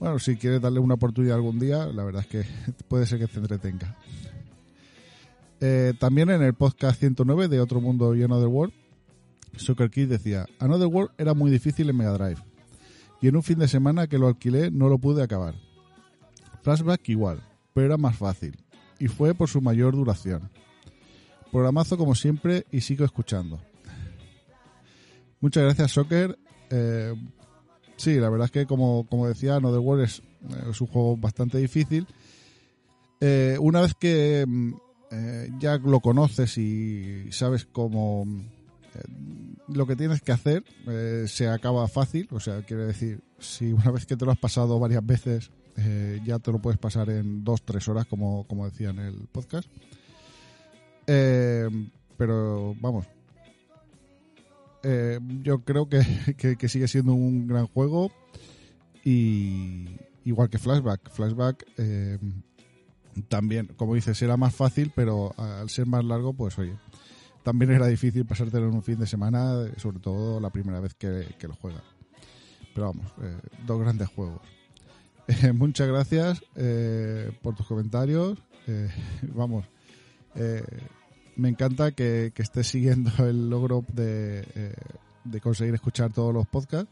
bueno, 0.00 0.18
si 0.18 0.36
quieres 0.36 0.62
darle 0.62 0.80
una 0.80 0.94
oportunidad 0.94 1.36
algún 1.36 1.58
día, 1.58 1.86
la 1.86 2.02
verdad 2.02 2.22
es 2.22 2.26
que 2.26 2.44
puede 2.88 3.04
ser 3.04 3.18
que 3.18 3.26
te 3.26 3.38
entretenga. 3.38 3.96
Eh, 5.60 5.92
también 6.00 6.30
en 6.30 6.42
el 6.42 6.54
podcast 6.54 6.98
109 6.98 7.48
de 7.48 7.60
Otro 7.60 7.82
Mundo 7.82 8.16
y 8.16 8.22
Another 8.22 8.48
World, 8.48 8.72
Soccer 9.56 9.90
Kid 9.90 10.08
decía, 10.08 10.46
Another 10.58 10.86
World 10.86 11.10
era 11.18 11.34
muy 11.34 11.50
difícil 11.50 11.90
en 11.90 11.98
Mega 11.98 12.12
Drive. 12.12 12.42
Y 13.20 13.28
en 13.28 13.36
un 13.36 13.42
fin 13.42 13.58
de 13.58 13.68
semana 13.68 14.06
que 14.06 14.16
lo 14.16 14.28
alquilé 14.28 14.70
no 14.70 14.88
lo 14.88 14.98
pude 14.98 15.22
acabar. 15.22 15.54
Flashback 16.62 17.06
igual, 17.10 17.42
pero 17.74 17.86
era 17.86 17.98
más 17.98 18.16
fácil. 18.16 18.56
Y 18.98 19.08
fue 19.08 19.34
por 19.34 19.50
su 19.50 19.60
mayor 19.60 19.94
duración. 19.94 20.50
Programazo 21.52 21.98
como 21.98 22.14
siempre 22.14 22.64
y 22.70 22.80
sigo 22.80 23.04
escuchando. 23.04 23.60
Muchas 25.40 25.64
gracias, 25.64 25.92
Soccer. 25.92 26.38
Eh, 26.70 27.14
Sí, 28.00 28.14
la 28.14 28.30
verdad 28.30 28.46
es 28.46 28.50
que 28.50 28.64
como, 28.64 29.06
como 29.10 29.28
decía, 29.28 29.56
Another 29.56 29.80
World 29.80 30.04
es, 30.04 30.22
es 30.70 30.80
un 30.80 30.86
juego 30.86 31.18
bastante 31.18 31.58
difícil. 31.58 32.06
Eh, 33.20 33.58
una 33.60 33.82
vez 33.82 33.92
que 33.92 34.42
mm, 34.48 34.72
eh, 35.10 35.50
ya 35.58 35.76
lo 35.76 36.00
conoces 36.00 36.56
y 36.56 37.30
sabes 37.30 37.66
cómo 37.66 38.24
eh, 38.94 39.02
lo 39.68 39.86
que 39.86 39.96
tienes 39.96 40.22
que 40.22 40.32
hacer, 40.32 40.64
eh, 40.88 41.26
se 41.28 41.46
acaba 41.48 41.86
fácil. 41.88 42.26
O 42.30 42.40
sea, 42.40 42.62
quiere 42.62 42.86
decir, 42.86 43.20
si 43.38 43.70
una 43.74 43.90
vez 43.90 44.06
que 44.06 44.16
te 44.16 44.24
lo 44.24 44.32
has 44.32 44.38
pasado 44.38 44.80
varias 44.80 45.04
veces, 45.04 45.50
eh, 45.76 46.22
ya 46.24 46.38
te 46.38 46.52
lo 46.52 46.58
puedes 46.58 46.78
pasar 46.78 47.10
en 47.10 47.44
dos, 47.44 47.60
tres 47.66 47.86
horas, 47.86 48.06
como, 48.06 48.46
como 48.46 48.64
decía 48.64 48.88
en 48.88 48.98
el 49.00 49.28
podcast. 49.30 49.68
Pero 51.04 52.74
vamos, 52.80 53.04
eh, 54.82 55.18
yo 55.42 55.60
creo 55.64 55.88
que, 56.36 56.56
que- 56.56 56.68
sigue 56.68 56.88
siendo 56.88 57.12
un 57.14 57.46
gran 57.46 57.66
juego 57.66 58.10
y 59.04 59.88
igual 60.24 60.50
que 60.50 60.58
Flashback. 60.58 61.10
Flashback 61.10 61.66
eh, 61.78 62.18
también, 63.28 63.66
como 63.76 63.94
dices, 63.94 64.20
era 64.22 64.36
más 64.36 64.54
fácil, 64.54 64.92
pero 64.94 65.34
al 65.38 65.68
ser 65.70 65.86
más 65.86 66.04
largo, 66.04 66.32
pues 66.32 66.58
oye, 66.58 66.74
también 67.42 67.70
era 67.72 67.86
difícil 67.86 68.24
pasártelo 68.26 68.68
en 68.68 68.74
un 68.74 68.82
fin 68.82 68.98
de 68.98 69.06
semana, 69.06 69.66
sobre 69.76 69.98
todo 69.98 70.40
la 70.40 70.50
primera 70.50 70.80
vez 70.80 70.94
que, 70.94 71.26
que 71.38 71.48
lo 71.48 71.54
juegas. 71.54 71.82
Pero 72.74 72.86
vamos, 72.88 73.06
eh, 73.22 73.36
dos 73.66 73.80
grandes 73.80 74.08
juegos. 74.08 74.40
Muchas 75.54 75.88
gracias 75.88 76.42
por 77.42 77.54
tus 77.54 77.66
comentarios. 77.66 78.38
Vamos, 79.34 79.64
me 81.36 81.48
encanta 81.48 81.92
que, 81.92 82.32
estés 82.36 82.66
siguiendo 82.66 83.10
el 83.26 83.50
logro 83.50 83.84
de, 83.92 84.46
eh, 84.54 84.74
de 85.24 85.40
conseguir 85.40 85.74
escuchar 85.74 86.12
todos 86.12 86.32
los 86.34 86.46
podcasts. 86.46 86.90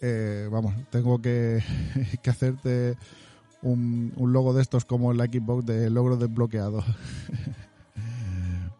Eh, 0.00 0.48
vamos, 0.50 0.74
tengo 0.90 1.20
que, 1.20 1.62
hacerte 2.26 2.96
un, 3.62 4.12
logo 4.16 4.54
de 4.54 4.62
estos 4.62 4.84
como 4.84 5.10
en 5.10 5.18
la 5.18 5.24
Xbox 5.26 5.66
de 5.66 5.90
logro 5.90 6.16
desbloqueado. 6.16 6.84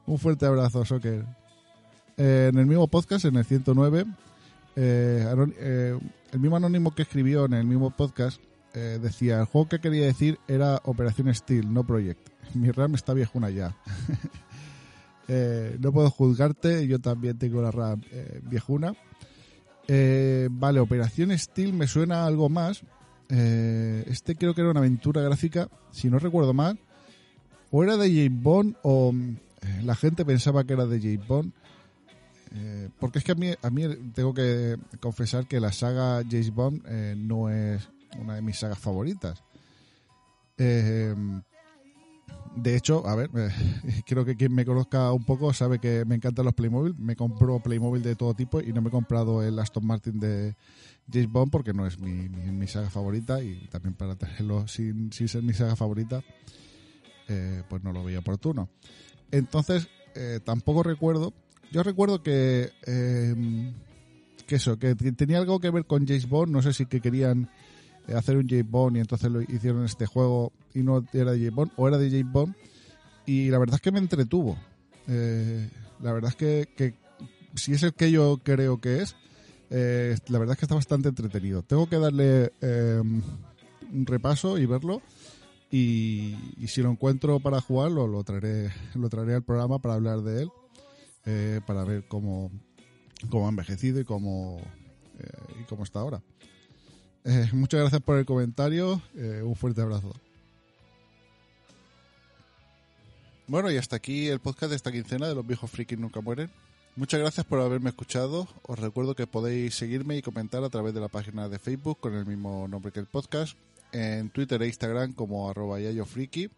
Un 0.06 0.18
fuerte 0.18 0.46
abrazo, 0.46 0.86
Soccer. 0.86 1.26
Eh, 2.16 2.48
en 2.50 2.58
el 2.58 2.66
mismo 2.66 2.88
podcast, 2.88 3.26
en 3.26 3.36
el 3.36 3.44
109, 3.44 4.06
eh, 4.76 5.26
anon- 5.28 5.54
eh, 5.58 5.98
el 6.32 6.40
mismo 6.40 6.56
anónimo 6.56 6.94
que 6.94 7.02
escribió 7.02 7.44
en 7.44 7.52
el 7.54 7.66
mismo 7.66 7.90
podcast 7.90 8.40
decía, 9.00 9.40
el 9.40 9.46
juego 9.46 9.68
que 9.68 9.80
quería 9.80 10.06
decir 10.06 10.38
era 10.46 10.80
Operación 10.84 11.34
Steel, 11.34 11.72
no 11.72 11.82
Project. 11.84 12.20
Mi 12.54 12.70
RAM 12.70 12.94
está 12.94 13.12
viejuna 13.12 13.50
ya. 13.50 13.74
Eh, 15.28 15.76
no 15.80 15.92
puedo 15.92 16.10
juzgarte, 16.10 16.86
yo 16.86 16.98
también 16.98 17.38
tengo 17.38 17.62
la 17.62 17.70
RAM 17.70 18.02
eh, 18.10 18.40
viejuna. 18.42 18.94
Eh, 19.86 20.48
vale, 20.50 20.80
Operación 20.80 21.36
Steel 21.38 21.72
me 21.72 21.86
suena 21.86 22.26
algo 22.26 22.48
más. 22.48 22.82
Este 23.28 24.36
creo 24.36 24.54
que 24.54 24.62
era 24.62 24.70
una 24.70 24.80
aventura 24.80 25.20
gráfica, 25.20 25.68
si 25.90 26.08
no 26.08 26.18
recuerdo 26.18 26.54
mal. 26.54 26.78
O 27.70 27.84
era 27.84 27.98
de 27.98 28.08
James 28.08 28.42
Bond 28.42 28.76
o 28.82 29.12
mm, 29.12 29.36
la 29.84 29.94
gente 29.94 30.24
pensaba 30.24 30.64
que 30.64 30.72
era 30.72 30.86
de 30.86 30.98
James 30.98 31.26
Bond. 31.26 31.52
Porque 32.98 33.18
es 33.18 33.24
que 33.24 33.32
a 33.32 33.34
mí, 33.34 33.50
a 33.60 33.70
mí 33.70 33.82
tengo 34.14 34.32
que 34.32 34.78
confesar 35.00 35.46
que 35.46 35.60
la 35.60 35.72
saga 35.72 36.22
James 36.28 36.50
Bond 36.54 36.88
no 37.16 37.50
es 37.50 37.86
una 38.18 38.36
de 38.36 38.42
mis 38.42 38.58
sagas 38.58 38.78
favoritas. 38.78 39.42
Eh, 40.58 41.14
de 42.62 42.76
hecho, 42.76 43.06
a 43.06 43.14
ver, 43.14 43.30
eh, 43.36 43.50
creo 44.06 44.24
que 44.24 44.36
quien 44.36 44.54
me 44.54 44.64
conozca 44.64 45.12
un 45.12 45.24
poco 45.24 45.52
sabe 45.52 45.78
que 45.78 46.04
me 46.04 46.16
encantan 46.16 46.44
los 46.44 46.54
Playmobil. 46.54 46.94
Me 46.98 47.16
compro 47.16 47.60
Playmobil 47.60 48.02
de 48.02 48.16
todo 48.16 48.34
tipo 48.34 48.60
y 48.60 48.72
no 48.72 48.82
me 48.82 48.88
he 48.88 48.92
comprado 48.92 49.42
el 49.42 49.58
Aston 49.58 49.86
Martin 49.86 50.20
de 50.20 50.56
James 51.10 51.30
Bond 51.30 51.50
porque 51.50 51.72
no 51.72 51.86
es 51.86 51.98
mi, 51.98 52.66
saga 52.66 52.90
favorita 52.90 53.42
y 53.42 53.66
también 53.68 53.94
para 53.94 54.16
tenerlo 54.16 54.66
sin, 54.68 55.12
ser 55.12 55.42
mi 55.42 55.54
saga 55.54 55.76
favorita, 55.76 56.22
eh, 57.28 57.62
pues 57.68 57.82
no 57.82 57.92
lo 57.92 58.04
veía 58.04 58.18
oportuno. 58.18 58.68
Entonces, 59.30 59.88
eh, 60.14 60.40
tampoco 60.44 60.82
recuerdo. 60.82 61.32
Yo 61.70 61.82
recuerdo 61.82 62.22
que, 62.22 62.70
eh, 62.86 63.72
que 64.46 64.56
eso, 64.56 64.78
que 64.78 64.94
tenía 64.94 65.38
algo 65.38 65.60
que 65.60 65.70
ver 65.70 65.84
con 65.84 66.06
James 66.06 66.28
Bond. 66.28 66.52
No 66.52 66.62
sé 66.62 66.72
si 66.72 66.86
que 66.86 67.00
querían 67.00 67.50
hacer 68.16 68.36
un 68.36 68.48
James 68.48 68.70
Bond 68.70 68.96
y 68.96 69.00
entonces 69.00 69.30
lo 69.30 69.42
hicieron 69.42 69.84
este 69.84 70.06
juego 70.06 70.52
y 70.74 70.82
no 70.82 71.04
era 71.12 71.32
de 71.32 71.38
James 71.38 71.54
Bond 71.54 71.72
o 71.76 71.88
era 71.88 71.98
de 71.98 72.10
James 72.10 72.32
Bond. 72.32 72.54
Y 73.26 73.50
la 73.50 73.58
verdad 73.58 73.76
es 73.76 73.80
que 73.80 73.92
me 73.92 73.98
entretuvo. 73.98 74.56
Eh, 75.06 75.68
la 76.00 76.12
verdad 76.12 76.30
es 76.30 76.36
que, 76.36 76.68
que 76.76 76.94
si 77.54 77.72
es 77.72 77.82
el 77.82 77.92
que 77.92 78.10
yo 78.10 78.40
creo 78.42 78.80
que 78.80 79.02
es, 79.02 79.16
eh, 79.70 80.16
la 80.28 80.38
verdad 80.38 80.54
es 80.54 80.58
que 80.58 80.64
está 80.64 80.74
bastante 80.74 81.08
entretenido. 81.08 81.62
Tengo 81.62 81.88
que 81.88 81.98
darle 81.98 82.52
eh, 82.60 83.00
un 83.00 84.06
repaso 84.06 84.58
y 84.58 84.66
verlo. 84.66 85.02
Y, 85.70 86.34
y 86.56 86.68
si 86.68 86.80
lo 86.80 86.90
encuentro 86.90 87.40
para 87.40 87.60
jugarlo, 87.60 88.06
lo 88.06 88.24
traeré, 88.24 88.70
lo 88.94 89.08
traeré 89.10 89.34
al 89.34 89.42
programa 89.42 89.78
para 89.78 89.94
hablar 89.94 90.22
de 90.22 90.42
él, 90.42 90.50
eh, 91.26 91.60
para 91.66 91.84
ver 91.84 92.08
cómo, 92.08 92.50
cómo 93.28 93.46
ha 93.46 93.50
envejecido 93.50 94.00
y 94.00 94.04
cómo, 94.04 94.62
eh, 95.18 95.60
y 95.60 95.64
cómo 95.64 95.84
está 95.84 96.00
ahora. 96.00 96.22
Eh, 97.28 97.46
muchas 97.52 97.80
gracias 97.80 98.00
por 98.00 98.16
el 98.16 98.24
comentario. 98.24 99.02
eh, 99.14 99.42
un 99.44 99.54
fuerte 99.54 99.82
abrazo. 99.82 100.14
Bueno, 103.46 103.70
y 103.70 103.76
hasta 103.76 103.96
aquí 103.96 104.28
el 104.28 104.40
podcast 104.40 104.70
de 104.70 104.76
esta 104.76 104.90
quincena 104.90 105.28
de 105.28 105.34
los 105.34 105.46
viejos 105.46 105.70
frikis 105.70 105.98
nunca 105.98 106.22
mueren. 106.22 106.50
Muchas 106.96 107.20
gracias 107.20 107.44
por 107.44 107.60
haberme 107.60 107.90
escuchado. 107.90 108.48
Os 108.62 108.78
recuerdo 108.78 109.14
que 109.14 109.26
podéis 109.26 109.74
seguirme 109.74 110.16
y 110.16 110.22
comentar 110.22 110.64
a 110.64 110.70
través 110.70 110.94
de 110.94 111.00
la 111.00 111.08
página 111.08 111.50
de 111.50 111.58
Facebook 111.58 111.98
con 112.00 112.14
el 112.14 112.24
mismo 112.24 112.66
nombre 112.66 112.92
que 112.92 113.00
el 113.00 113.06
podcast, 113.06 113.58
en 113.92 114.30
Twitter 114.30 114.62
e 114.62 114.66
Instagram 114.66 115.12
como 115.12 115.50
arroba 115.50 115.80
yayofriki, 115.80 116.50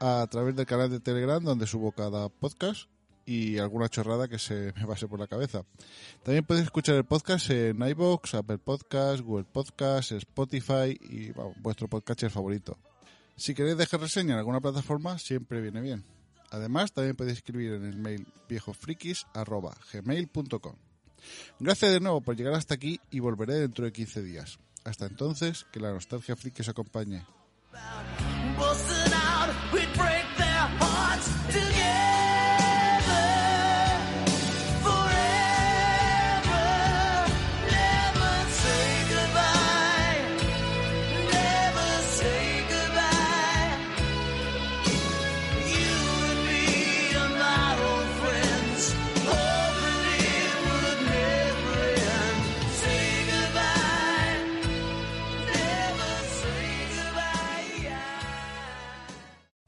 a 0.00 0.26
través 0.28 0.56
del 0.56 0.66
canal 0.66 0.90
de 0.90 0.98
Telegram 0.98 1.42
donde 1.42 1.68
subo 1.68 1.92
cada 1.92 2.28
podcast 2.28 2.88
y 3.26 3.58
alguna 3.58 3.88
chorrada 3.88 4.28
que 4.28 4.38
se 4.38 4.72
me 4.76 4.86
pase 4.86 5.08
por 5.08 5.18
la 5.20 5.26
cabeza. 5.26 5.64
También 6.22 6.44
podéis 6.44 6.66
escuchar 6.66 6.94
el 6.94 7.04
podcast 7.04 7.50
en 7.50 7.82
iVoox, 7.82 8.34
Apple 8.34 8.58
Podcasts, 8.58 9.20
Google 9.20 9.44
Podcasts, 9.44 10.12
Spotify 10.12 10.96
y 11.00 11.32
vuestro 11.60 11.88
podcatcher 11.88 12.30
favorito. 12.30 12.78
Si 13.36 13.54
queréis 13.54 13.76
dejar 13.76 14.00
reseña 14.00 14.34
en 14.34 14.38
alguna 14.38 14.60
plataforma, 14.60 15.18
siempre 15.18 15.60
viene 15.60 15.80
bien. 15.82 16.04
Además, 16.50 16.92
también 16.92 17.16
podéis 17.16 17.38
escribir 17.38 17.72
en 17.72 17.84
el 17.84 17.98
mail 17.98 18.24
viejofrikis.gmail.com. 18.48 20.76
Gracias 21.58 21.92
de 21.92 22.00
nuevo 22.00 22.20
por 22.20 22.36
llegar 22.36 22.54
hasta 22.54 22.74
aquí 22.74 23.00
y 23.10 23.18
volveré 23.20 23.54
dentro 23.54 23.84
de 23.84 23.92
15 23.92 24.22
días. 24.22 24.58
Hasta 24.84 25.06
entonces, 25.06 25.66
que 25.72 25.80
la 25.80 25.92
nostalgia 25.92 26.36
friki 26.36 26.60
os 26.62 26.68
acompañe. 26.68 27.24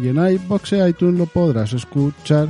Y 0.00 0.08
en 0.08 0.16
iBox 0.16 0.72
e 0.74 0.88
iTunes 0.88 1.18
lo 1.18 1.26
podrás 1.26 1.72
escuchar. 1.72 2.48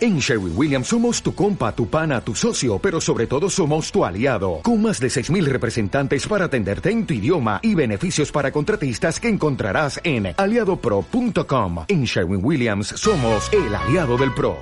En 0.00 0.18
Sherwin 0.18 0.56
Williams 0.56 0.86
somos 0.88 1.22
tu 1.22 1.34
compa, 1.34 1.74
tu 1.74 1.86
pana, 1.88 2.22
tu 2.22 2.34
socio, 2.34 2.78
pero 2.78 3.00
sobre 3.00 3.26
todo 3.26 3.50
somos 3.50 3.92
tu 3.92 4.04
aliado, 4.04 4.60
con 4.62 4.80
más 4.80 4.98
de 4.98 5.08
6.000 5.08 5.44
representantes 5.44 6.26
para 6.26 6.46
atenderte 6.46 6.90
en 6.90 7.04
tu 7.04 7.12
idioma 7.12 7.60
y 7.62 7.74
beneficios 7.74 8.32
para 8.32 8.50
contratistas 8.50 9.20
que 9.20 9.28
encontrarás 9.28 10.00
en 10.02 10.34
aliadopro.com. 10.36 11.84
En 11.88 12.04
Sherwin 12.04 12.40
Williams 12.42 12.88
somos 12.88 13.50
el 13.52 13.74
aliado 13.74 14.16
del 14.16 14.32
PRO. 14.32 14.56